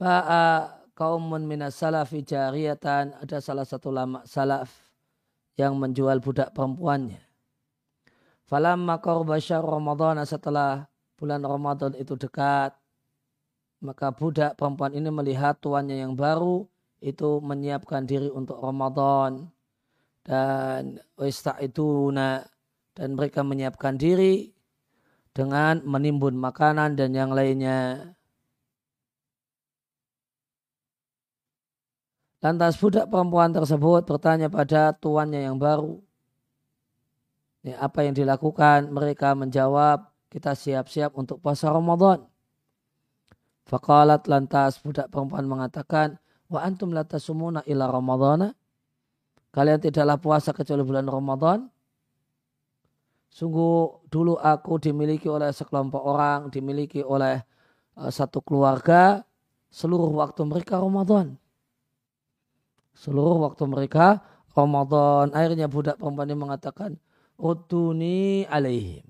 Ba'a 0.00 0.72
kaumun 0.96 1.44
minas 1.44 1.76
salafi 1.76 2.24
jariyatan 2.24 3.20
ada 3.20 3.38
salah 3.44 3.68
satu 3.68 3.92
lama 3.92 4.24
salaf 4.24 4.72
yang 5.60 5.76
menjual 5.76 6.16
budak 6.24 6.56
perempuannya. 6.56 7.20
Falamma 8.46 9.02
qarba 9.02 9.42
Ramadan 9.42 10.22
setelah 10.22 10.86
bulan 11.18 11.42
Ramadan 11.42 11.98
itu 11.98 12.14
dekat, 12.14 12.78
maka 13.82 14.14
budak 14.14 14.54
perempuan 14.54 14.94
ini 14.94 15.10
melihat 15.10 15.58
tuannya 15.58 15.98
yang 15.98 16.14
baru 16.14 16.62
itu 17.02 17.42
menyiapkan 17.42 18.06
diri 18.06 18.30
untuk 18.30 18.62
Ramadan 18.62 19.50
dan 20.22 21.02
itu 21.58 22.14
dan 22.96 23.08
mereka 23.18 23.42
menyiapkan 23.42 23.98
diri 23.98 24.54
dengan 25.34 25.84
menimbun 25.84 26.38
makanan 26.38 26.94
dan 26.94 27.12
yang 27.12 27.34
lainnya. 27.34 28.14
Lantas 32.40 32.78
budak 32.78 33.10
perempuan 33.10 33.50
tersebut 33.50 34.06
bertanya 34.06 34.46
pada 34.46 34.94
tuannya 34.94 35.50
yang 35.50 35.58
baru, 35.58 36.05
Ya, 37.66 37.82
apa 37.82 38.06
yang 38.06 38.14
dilakukan? 38.14 38.94
Mereka 38.94 39.34
menjawab, 39.34 40.06
kita 40.30 40.54
siap-siap 40.54 41.18
untuk 41.18 41.42
puasa 41.42 41.66
Ramadan. 41.66 42.22
Fakalat 43.66 44.30
lantas 44.30 44.78
budak 44.78 45.10
perempuan 45.10 45.50
mengatakan, 45.50 46.14
Wa 46.46 46.62
antum 46.62 46.94
latasumuna 46.94 47.66
ila 47.66 47.90
Ramadana. 47.90 48.54
Kalian 49.50 49.82
tidaklah 49.82 50.14
puasa 50.14 50.54
kecuali 50.54 50.86
bulan 50.86 51.10
Ramadan. 51.10 51.66
Sungguh 53.34 54.06
dulu 54.06 54.38
aku 54.38 54.78
dimiliki 54.78 55.26
oleh 55.26 55.50
sekelompok 55.50 56.02
orang, 56.06 56.48
dimiliki 56.54 57.02
oleh 57.02 57.42
uh, 57.98 58.10
satu 58.14 58.46
keluarga 58.46 59.26
seluruh 59.74 60.08
waktu 60.14 60.46
mereka 60.46 60.78
Ramadan. 60.78 61.34
Seluruh 62.94 63.42
waktu 63.42 63.66
mereka 63.66 64.22
Ramadan. 64.54 65.34
Akhirnya 65.34 65.66
budak 65.66 65.98
perempuan 65.98 66.30
ini 66.30 66.38
mengatakan, 66.38 66.94
Utuni 67.36 68.48
alaihim. 68.48 69.04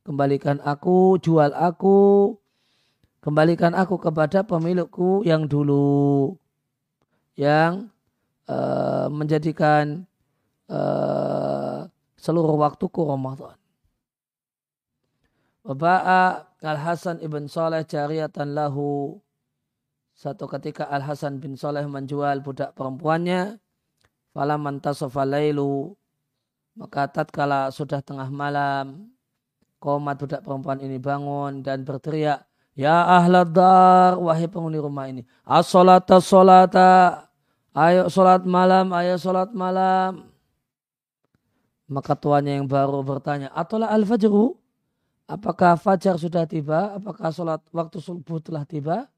Kembalikan 0.00 0.62
aku, 0.64 1.20
jual 1.20 1.52
aku, 1.52 2.32
kembalikan 3.20 3.76
aku 3.76 4.00
kepada 4.00 4.46
pemilikku 4.46 5.26
yang 5.26 5.44
dulu. 5.44 6.32
Yang 7.36 7.92
uh, 8.48 9.12
menjadikan 9.12 10.08
uh, 10.72 11.84
seluruh 12.16 12.56
waktuku 12.56 13.02
Ramadan. 13.04 13.58
Bapak 15.66 16.00
Al-Hasan 16.62 17.18
ibn 17.20 17.50
Saleh 17.50 17.82
jariatan 17.84 18.54
lahu. 18.54 19.18
Satu 20.16 20.48
ketika 20.48 20.88
Al-Hasan 20.88 21.42
bin 21.42 21.58
Saleh 21.58 21.84
menjual 21.84 22.40
budak 22.40 22.72
perempuannya. 22.72 23.58
Falaman 24.32 24.78
tasofa 24.80 25.26
laylu. 25.26 25.92
Maka 26.76 27.08
tatkala 27.08 27.72
sudah 27.72 28.04
tengah 28.04 28.28
malam. 28.28 29.08
Komat 29.80 30.20
budak 30.20 30.40
perempuan 30.44 30.80
ini 30.84 31.00
bangun 31.00 31.64
dan 31.64 31.82
berteriak. 31.82 32.44
Ya 32.76 33.08
ahlad 33.08 33.56
dar, 33.56 34.20
wahai 34.20 34.44
penghuni 34.44 34.76
rumah 34.76 35.08
ini. 35.08 35.24
As-salata 35.48 36.20
salata. 36.20 37.24
Ayo 37.72 38.08
sholat 38.12 38.44
malam, 38.44 38.92
ayo 38.92 39.16
sholat 39.16 39.52
malam. 39.56 40.28
Maka 41.88 42.12
tuannya 42.16 42.60
yang 42.60 42.68
baru 42.68 43.00
bertanya, 43.04 43.52
Atolah 43.52 43.92
al-fajru? 43.92 44.56
Apakah 45.26 45.74
fajar 45.76 46.16
sudah 46.16 46.46
tiba? 46.46 46.96
Apakah 46.96 47.32
sholat 47.34 47.60
waktu 47.74 47.98
subuh 47.98 48.38
telah 48.40 48.64
tiba? 48.64 49.08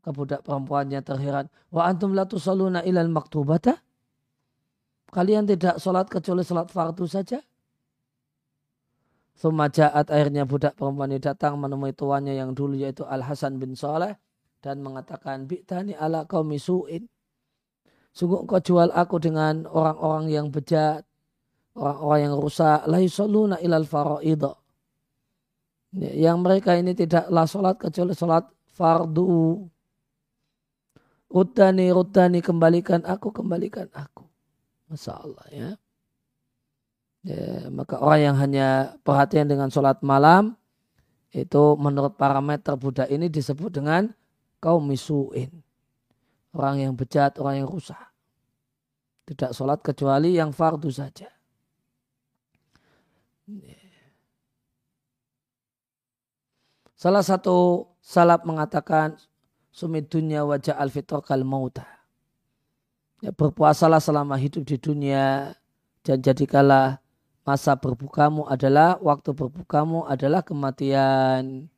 Kebudak 0.00 0.40
perempuannya 0.40 1.04
terheran. 1.04 1.52
Wa 1.68 1.84
antum 1.88 2.16
la 2.16 2.24
tusalluna 2.24 2.80
ilal 2.86 3.12
maktubata? 3.12 3.76
Kalian 5.10 5.46
tidak 5.46 5.82
sholat 5.82 6.06
kecuali 6.06 6.46
sholat 6.46 6.70
fardu 6.70 7.04
saja? 7.06 7.42
Sumajaat 9.34 10.06
akhirnya 10.06 10.44
budak 10.44 10.76
perempuan 10.76 11.10
ini 11.10 11.18
datang 11.18 11.56
menemui 11.56 11.96
tuannya 11.96 12.36
yang 12.36 12.52
dulu 12.52 12.76
yaitu 12.76 13.02
Al-Hasan 13.08 13.56
bin 13.56 13.72
Saleh 13.74 14.14
dan 14.60 14.84
mengatakan 14.84 15.48
bi'tani 15.48 15.96
ala 15.96 16.28
kaum 16.28 16.52
su'in. 16.54 17.08
Sungguh 18.12 18.44
kau 18.44 18.60
jual 18.60 18.92
aku 18.92 19.16
dengan 19.22 19.64
orang-orang 19.66 20.28
yang 20.28 20.46
bejat 20.52 21.06
orang-orang 21.78 22.20
yang 22.26 22.34
rusak 22.36 22.80
la 22.90 22.98
yusalluna 22.98 23.56
ilal 23.62 23.86
faraidha 23.86 24.52
yang 25.94 26.42
mereka 26.42 26.74
ini 26.78 26.94
tidaklah 26.94 27.46
sholat 27.46 27.74
kecuali 27.78 28.14
sholat 28.14 28.44
fardu 28.74 29.66
Rutani, 31.30 31.94
rutani, 31.94 32.42
kembalikan 32.42 33.06
aku, 33.06 33.30
kembalikan 33.30 33.86
aku. 33.94 34.29
Masya 34.90 35.12
Allah 35.14 35.46
ya. 35.54 35.68
ya. 37.22 37.70
Maka 37.70 38.02
orang 38.02 38.20
yang 38.20 38.36
hanya 38.42 38.68
perhatian 39.06 39.46
dengan 39.46 39.70
sholat 39.70 40.02
malam, 40.02 40.58
itu 41.30 41.78
menurut 41.78 42.18
parameter 42.18 42.74
budak 42.74 43.06
ini 43.06 43.30
disebut 43.30 43.70
dengan 43.70 44.10
kaum 44.58 44.82
misuin. 44.82 45.50
Orang 46.50 46.82
yang 46.82 46.98
bejat, 46.98 47.38
orang 47.38 47.62
yang 47.62 47.68
rusak. 47.70 48.02
Tidak 49.30 49.54
sholat 49.54 49.78
kecuali 49.78 50.34
yang 50.34 50.50
fardu 50.50 50.90
saja. 50.90 51.30
Salah 56.98 57.22
satu 57.22 57.86
salaf 58.02 58.42
mengatakan 58.42 59.14
sumit 59.70 60.10
dunia 60.10 60.42
wajah 60.42 60.74
al 60.74 60.90
kal 61.22 61.46
mauta. 61.46 61.99
Ya, 63.20 63.30
berpuasalah 63.36 64.00
selama 64.00 64.40
hidup 64.40 64.64
di 64.64 64.80
dunia 64.80 65.52
dan 66.00 66.24
jadikanlah 66.24 67.04
masa 67.44 67.76
berbukamu 67.76 68.48
adalah 68.48 68.96
waktu 69.00 69.36
berbukamu 69.36 70.08
adalah 70.08 70.40
kematian. 70.40 71.68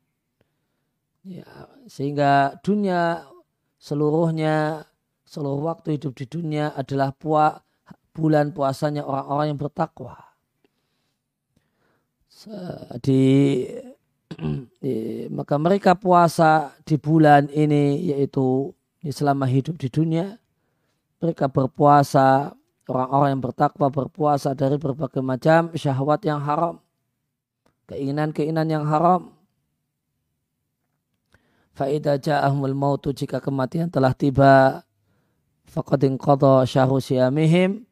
Ya, 1.22 1.46
sehingga 1.86 2.58
dunia 2.62 3.26
seluruhnya 3.78 4.86
seluruh 5.26 5.70
waktu 5.70 5.98
hidup 5.98 6.14
di 6.18 6.26
dunia 6.26 6.74
adalah 6.74 7.14
puak 7.14 7.62
bulan 8.12 8.54
puasanya 8.54 9.02
orang-orang 9.06 9.54
yang 9.54 9.60
bertakwa 9.60 10.32
di, 13.02 13.22
di 14.82 14.94
maka 15.30 15.54
mereka 15.56 15.94
puasa 15.94 16.74
di 16.82 16.98
bulan 16.98 17.46
ini 17.52 18.10
yaitu 18.10 18.74
selama 19.02 19.46
hidup 19.46 19.78
di 19.78 19.88
dunia 19.90 20.41
mereka 21.22 21.46
berpuasa 21.46 22.50
orang-orang 22.90 23.38
yang 23.38 23.42
bertakwa 23.46 23.86
berpuasa 23.88 24.58
dari 24.58 24.74
berbagai 24.74 25.22
macam 25.22 25.70
syahwat 25.78 26.26
yang 26.26 26.42
haram 26.42 26.82
keinginan-keinginan 27.92 28.68
yang 28.72 28.84
haram. 28.88 29.36
Faidah 31.72 32.20
ja'ahumul 32.20 32.76
mautu 32.76 33.16
jika 33.16 33.40
kematian 33.40 33.88
telah 33.88 34.12
tiba 34.12 34.84
faqadin 35.64 36.20
qadha 36.20 36.68
syahru 36.68 37.00
siyamihim 37.00 37.88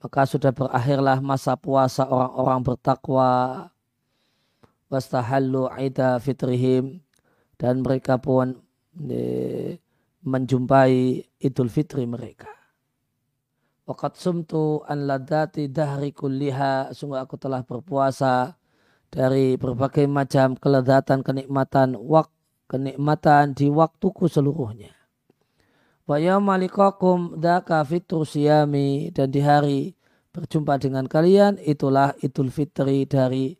maka 0.00 0.24
sudah 0.24 0.52
berakhirlah 0.52 1.20
masa 1.20 1.56
puasa 1.56 2.08
orang-orang 2.08 2.60
bertakwa. 2.64 3.32
Wastahallu 4.90 5.70
aida 5.70 6.18
fitrihim 6.18 6.98
dan 7.54 7.78
mereka 7.86 8.18
pun 8.18 8.58
e, 8.98 9.78
menjumpai 10.24 11.24
idul 11.40 11.72
fitri 11.72 12.04
mereka. 12.04 12.48
Waqat 13.88 14.14
sumtu 14.20 14.86
an 14.86 15.10
ladati 15.10 15.66
dahri 15.66 16.14
kulliha 16.14 16.94
sungguh 16.94 17.18
aku 17.18 17.34
telah 17.40 17.66
berpuasa 17.66 18.54
dari 19.10 19.58
berbagai 19.58 20.06
macam 20.06 20.54
kelezatan 20.54 21.26
kenikmatan 21.26 21.98
wak 21.98 22.30
kenikmatan 22.70 23.50
di 23.50 23.66
waktuku 23.66 24.30
seluruhnya. 24.30 24.94
Wa 26.06 26.22
yamalikakum 26.22 27.34
daka 27.38 27.82
fitru 27.82 28.22
siyami 28.22 29.10
dan 29.10 29.34
di 29.34 29.42
hari 29.42 29.80
berjumpa 30.30 30.78
dengan 30.78 31.10
kalian 31.10 31.58
itulah 31.58 32.14
idul 32.22 32.54
fitri 32.54 33.10
dari 33.10 33.58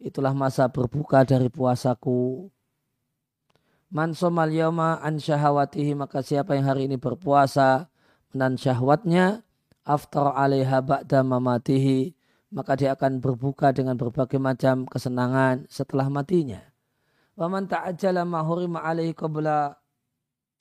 itulah 0.00 0.32
masa 0.32 0.72
berbuka 0.72 1.28
dari 1.28 1.52
puasaku. 1.52 2.48
Man 3.86 4.18
somal 4.18 4.50
yawma 4.50 4.98
an 4.98 5.22
syahawatihi 5.22 5.94
maka 5.94 6.18
siapa 6.18 6.58
yang 6.58 6.66
hari 6.66 6.90
ini 6.90 6.98
berpuasa 6.98 7.86
menan 8.34 8.58
syahwatnya 8.58 9.46
aftar 9.86 10.34
alaiha 10.34 10.82
ba'da 10.82 11.22
mamatihi 11.22 12.12
maka 12.50 12.74
dia 12.74 12.98
akan 12.98 13.22
berbuka 13.22 13.70
dengan 13.70 13.94
berbagai 13.94 14.42
macam 14.42 14.86
kesenangan 14.86 15.66
setelah 15.70 16.10
matinya. 16.10 16.62
Waman 17.38 17.70
ta'ajjala 17.70 18.26
ma 18.26 18.42
hurima 18.42 18.82
alaihi 18.82 19.14
qabla 19.14 19.78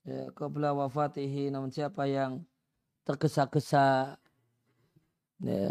ya, 0.06 0.30
qabla 0.38 0.78
wafatihi 0.78 1.50
namun 1.50 1.74
siapa 1.74 2.06
yang 2.06 2.46
tergesa-gesa 3.10 4.18
ya, 5.42 5.70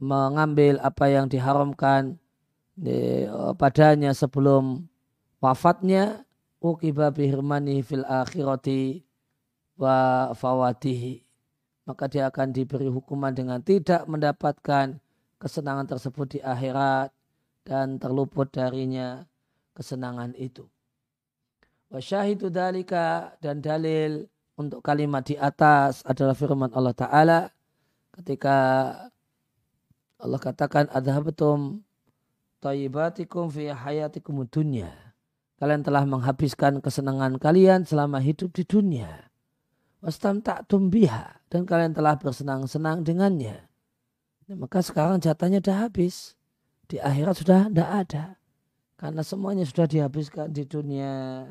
mengambil 0.00 0.80
apa 0.80 1.08
yang 1.12 1.28
diharamkan 1.28 2.16
ya, 2.80 3.52
padanya 3.56 4.12
sebelum 4.16 4.84
wafatnya 5.40 6.25
ukiba 6.74 7.14
bihirmani 7.14 7.86
fil 7.86 8.02
akhirati 8.02 9.06
wa 9.78 10.32
fawatihi 10.34 11.26
maka 11.86 12.10
dia 12.10 12.26
akan 12.26 12.50
diberi 12.50 12.90
hukuman 12.90 13.30
dengan 13.30 13.62
tidak 13.62 14.04
mendapatkan 14.10 14.98
kesenangan 15.38 15.86
tersebut 15.86 16.26
di 16.36 16.40
akhirat 16.42 17.14
dan 17.62 18.02
terluput 18.02 18.50
darinya 18.50 19.22
kesenangan 19.70 20.34
itu. 20.34 20.66
Wasyahidu 21.86 22.50
dalika 22.50 23.38
dan 23.38 23.62
dalil 23.62 24.26
untuk 24.58 24.82
kalimat 24.82 25.22
di 25.22 25.38
atas 25.38 26.02
adalah 26.02 26.34
firman 26.34 26.74
Allah 26.74 26.96
Ta'ala 26.96 27.40
ketika 28.18 28.56
Allah 30.18 30.40
katakan 30.42 30.90
adhabatum 30.90 31.86
tayyibatikum 32.58 33.46
fi 33.46 33.70
hayatikum 33.70 34.42
dunya. 34.50 34.90
Kalian 35.56 35.80
telah 35.80 36.04
menghabiskan 36.04 36.84
kesenangan 36.84 37.40
kalian 37.40 37.88
selama 37.88 38.20
hidup 38.20 38.52
di 38.52 38.68
dunia. 38.68 39.08
Wastam 40.04 40.44
tak 40.44 40.68
tumbiha 40.68 41.40
dan 41.48 41.64
kalian 41.64 41.96
telah 41.96 42.20
bersenang-senang 42.20 43.00
dengannya. 43.00 43.64
Nah, 44.46 44.56
maka 44.60 44.84
sekarang 44.84 45.16
jatahnya 45.18 45.64
sudah 45.64 45.88
habis. 45.88 46.36
Di 46.86 47.00
akhirat 47.02 47.34
sudah 47.40 47.60
tidak 47.66 47.90
ada. 47.90 48.24
Karena 49.00 49.24
semuanya 49.24 49.64
sudah 49.66 49.88
dihabiskan 49.88 50.52
di 50.52 50.62
dunia. 50.68 51.44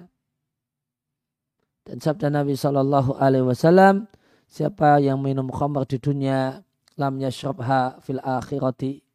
Dan 1.86 1.98
sabda 2.02 2.34
Nabi 2.34 2.58
Wasallam, 2.58 4.10
siapa 4.50 4.98
yang 5.02 5.22
minum 5.22 5.54
khamr 5.54 5.86
di 5.86 6.02
dunia, 6.02 6.62
lam 6.98 7.14
yashrabha 7.22 8.02
fil 8.02 8.18
akhirati, 8.24 9.06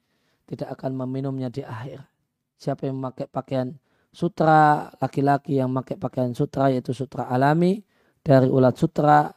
tidak 0.47 0.79
akan 0.79 0.99
meminumnya 1.03 1.51
di 1.51 1.67
akhir. 1.67 2.07
Siapa 2.61 2.87
yang 2.87 3.03
memakai 3.03 3.27
pakaian 3.27 3.75
sutra 4.11 4.91
laki-laki 4.99 5.59
yang 5.63 5.71
memakai 5.71 5.95
pakaian 5.95 6.35
sutra 6.35 6.71
yaitu 6.71 6.91
sutra 6.91 7.31
alami 7.31 7.83
dari 8.21 8.51
ulat 8.51 8.75
sutra 8.75 9.31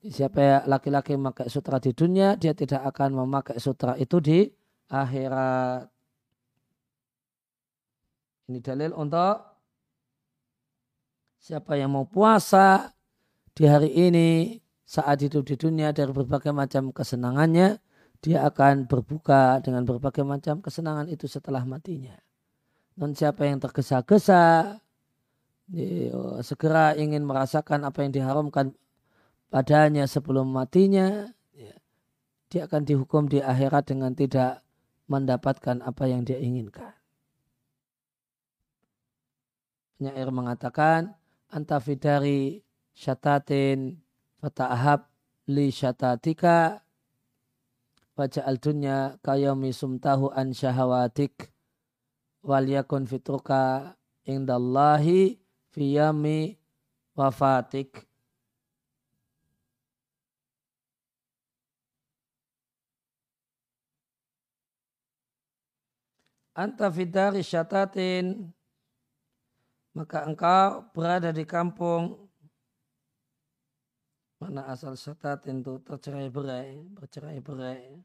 siapa 0.00 0.38
ya 0.40 0.56
laki-laki 0.68 1.16
memakai 1.16 1.48
sutra 1.48 1.80
di 1.80 1.92
dunia 1.92 2.36
dia 2.36 2.52
tidak 2.56 2.84
akan 2.92 3.24
memakai 3.24 3.56
sutra 3.60 3.96
itu 3.96 4.20
di 4.20 4.48
akhirat 4.92 5.88
ini 8.52 8.58
dalil 8.60 8.92
untuk 8.96 9.36
siapa 11.40 11.76
yang 11.80 11.92
mau 11.92 12.04
puasa 12.04 12.92
di 13.56 13.64
hari 13.64 13.92
ini 13.92 14.60
saat 14.90 15.22
hidup 15.22 15.46
di 15.46 15.54
dunia 15.54 15.94
dari 15.94 16.10
berbagai 16.10 16.50
macam 16.50 16.90
kesenangannya, 16.90 17.78
dia 18.18 18.42
akan 18.42 18.90
berbuka 18.90 19.62
dengan 19.62 19.86
berbagai 19.86 20.26
macam 20.26 20.58
kesenangan 20.58 21.06
itu 21.06 21.30
setelah 21.30 21.62
matinya. 21.62 22.18
Non 23.00 23.16
siapa 23.16 23.48
yang 23.48 23.56
tergesa-gesa, 23.64 24.76
oh, 26.12 26.38
segera 26.44 26.92
ingin 27.00 27.24
merasakan 27.24 27.88
apa 27.88 28.04
yang 28.04 28.12
diharamkan 28.12 28.76
padanya 29.48 30.04
sebelum 30.04 30.52
matinya, 30.52 31.32
ya, 31.56 31.74
dia 32.52 32.68
akan 32.68 32.84
dihukum 32.84 33.24
di 33.24 33.40
akhirat 33.40 33.88
dengan 33.88 34.12
tidak 34.12 34.60
mendapatkan 35.08 35.80
apa 35.80 36.04
yang 36.12 36.28
dia 36.28 36.36
inginkan. 36.44 36.92
Penyair 39.96 40.28
mengatakan, 40.28 41.16
antafidari 41.48 42.60
syatatin 42.92 43.96
fata'ahab 44.44 45.08
li 45.48 45.72
syatatika 45.72 46.84
waja'al 48.14 48.60
dunya 48.60 49.16
kayomi 49.24 49.72
sumtahu 49.72 50.28
an 50.36 50.52
syahawatik 50.52 51.48
wal 52.40 52.66
yakun 52.66 53.04
fitruka 53.04 53.94
indallahi 54.24 55.40
fiyami 55.72 56.56
wafatik 57.16 58.04
anta 66.56 66.88
fidari 66.92 67.40
syatatin 67.44 68.52
maka 69.96 70.24
engkau 70.28 70.86
berada 70.94 71.34
di 71.34 71.44
kampung 71.44 72.30
mana 74.40 74.72
asal 74.72 74.96
syatat 74.96 75.44
itu 75.52 75.84
tercerai 75.84 76.32
berai, 76.32 76.80
bercerai 76.96 77.38
berai. 77.44 78.00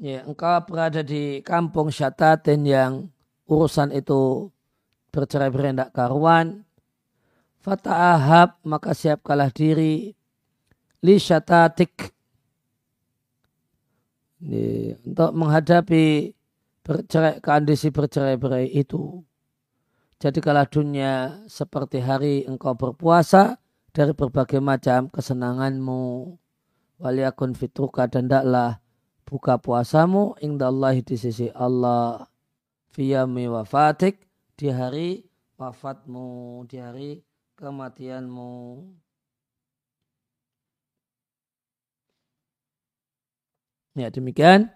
Ya, 0.00 0.24
engkau 0.24 0.60
berada 0.68 1.00
di 1.00 1.40
kampung 1.40 1.88
syatatin 1.92 2.62
yang 2.64 2.92
urusan 3.48 3.92
itu 3.92 4.52
bercerai 5.12 5.48
berendak 5.48 5.92
karuan, 5.96 6.64
fata'ahab 7.64 8.60
maka 8.62 8.92
siapkalah 8.92 9.48
diri 9.48 10.12
li 11.00 11.16
syatatik 11.16 12.12
ini, 14.44 14.92
untuk 15.02 15.32
menghadapi 15.32 16.36
bercerai, 16.84 17.40
kondisi 17.40 17.88
bercerai 17.88 18.36
berai 18.36 18.68
itu. 18.68 19.24
Jadikanlah 20.16 20.68
dunia 20.68 21.44
seperti 21.44 22.00
hari 22.00 22.44
engkau 22.48 22.72
berpuasa 22.72 23.60
dari 23.92 24.12
berbagai 24.16 24.60
macam 24.60 25.12
kesenanganmu. 25.12 26.36
Waliyakun 26.96 27.52
fitruka 27.52 28.08
dan 28.08 28.24
daklah 28.24 28.80
buka 29.26 29.58
puasamu 29.58 30.38
indallahi 30.38 31.02
di 31.02 31.18
sisi 31.18 31.50
Allah 31.50 32.30
fiyami 32.94 33.50
wafatik 33.50 34.22
di 34.54 34.70
hari 34.70 35.26
wafatmu 35.58 36.62
di 36.70 36.78
hari 36.78 37.10
kematianmu. 37.58 38.54
Ya 43.96 44.12
demikian 44.12 44.68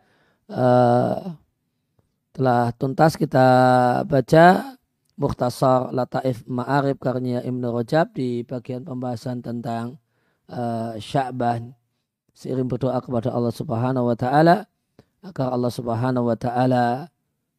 uh, 0.49 1.37
telah 2.33 2.73
tuntas 2.75 3.15
kita 3.21 3.47
baca 4.09 4.77
Mukhtasar 5.21 5.93
Lataif 5.93 6.49
Ma'arif 6.49 6.97
karya 6.97 7.45
Ibn 7.45 7.63
Rajab 7.69 8.17
di 8.17 8.41
bagian 8.41 8.89
pembahasan 8.89 9.45
tentang 9.45 10.01
uh, 10.49 10.97
Sya'ban 10.97 11.77
seiring 12.41 12.73
berdoa 12.73 13.05
kepada 13.05 13.29
Allah 13.37 13.53
Subhanahu 13.53 14.09
wa 14.09 14.17
taala 14.17 14.65
agar 15.21 15.53
Allah 15.53 15.69
Subhanahu 15.69 16.33
wa 16.33 16.37
taala 16.41 17.13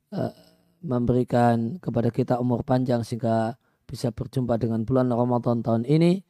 uh, 0.09 0.33
memberikan 0.81 1.77
kepada 1.77 2.09
kita 2.09 2.41
umur 2.41 2.65
panjang 2.65 3.05
sehingga 3.05 3.61
bisa 3.85 4.09
berjumpa 4.09 4.57
dengan 4.57 4.81
bulan 4.81 5.13
Ramadan 5.13 5.61
tahun 5.61 5.85
ini 5.85 6.25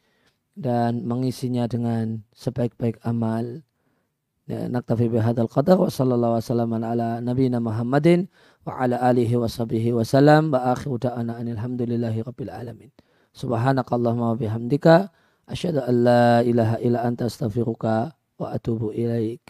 dan 0.59 1.07
mengisinya 1.07 1.63
dengan 1.71 2.27
sebaik-baik 2.35 2.99
amal. 3.07 3.63
Ya, 4.51 4.67
naktafi 4.67 5.07
bihadzal 5.07 5.47
qadar 5.47 5.79
wa 5.79 5.87
sallallahu 5.87 6.35
wasallam 6.35 6.75
ala 6.75 7.23
nabiyina 7.23 7.63
Muhammadin 7.63 8.27
wa 8.67 8.83
ala 8.83 8.99
alihi 8.99 9.39
wa 9.39 9.47
sahbihi 9.47 9.95
wa 9.95 10.03
salam 10.03 10.51
wa 10.51 10.75
akhiru 10.75 10.99
da'ana 10.99 11.39
alhamdulillahi 11.39 12.19
rabbil 12.19 12.51
alamin. 12.51 12.91
Subhanakallahumma 13.31 14.35
wa 14.35 14.37
bihamdika 14.41 15.07
asyhadu 15.47 15.87
an 15.87 15.95
la 16.03 16.43
ilaha 16.43 16.75
illa 16.83 16.99
anta 17.07 17.31
astaghfiruka 17.31 18.11
wa 18.41 18.51
atubu 18.57 18.91
ilaik. 18.93 19.41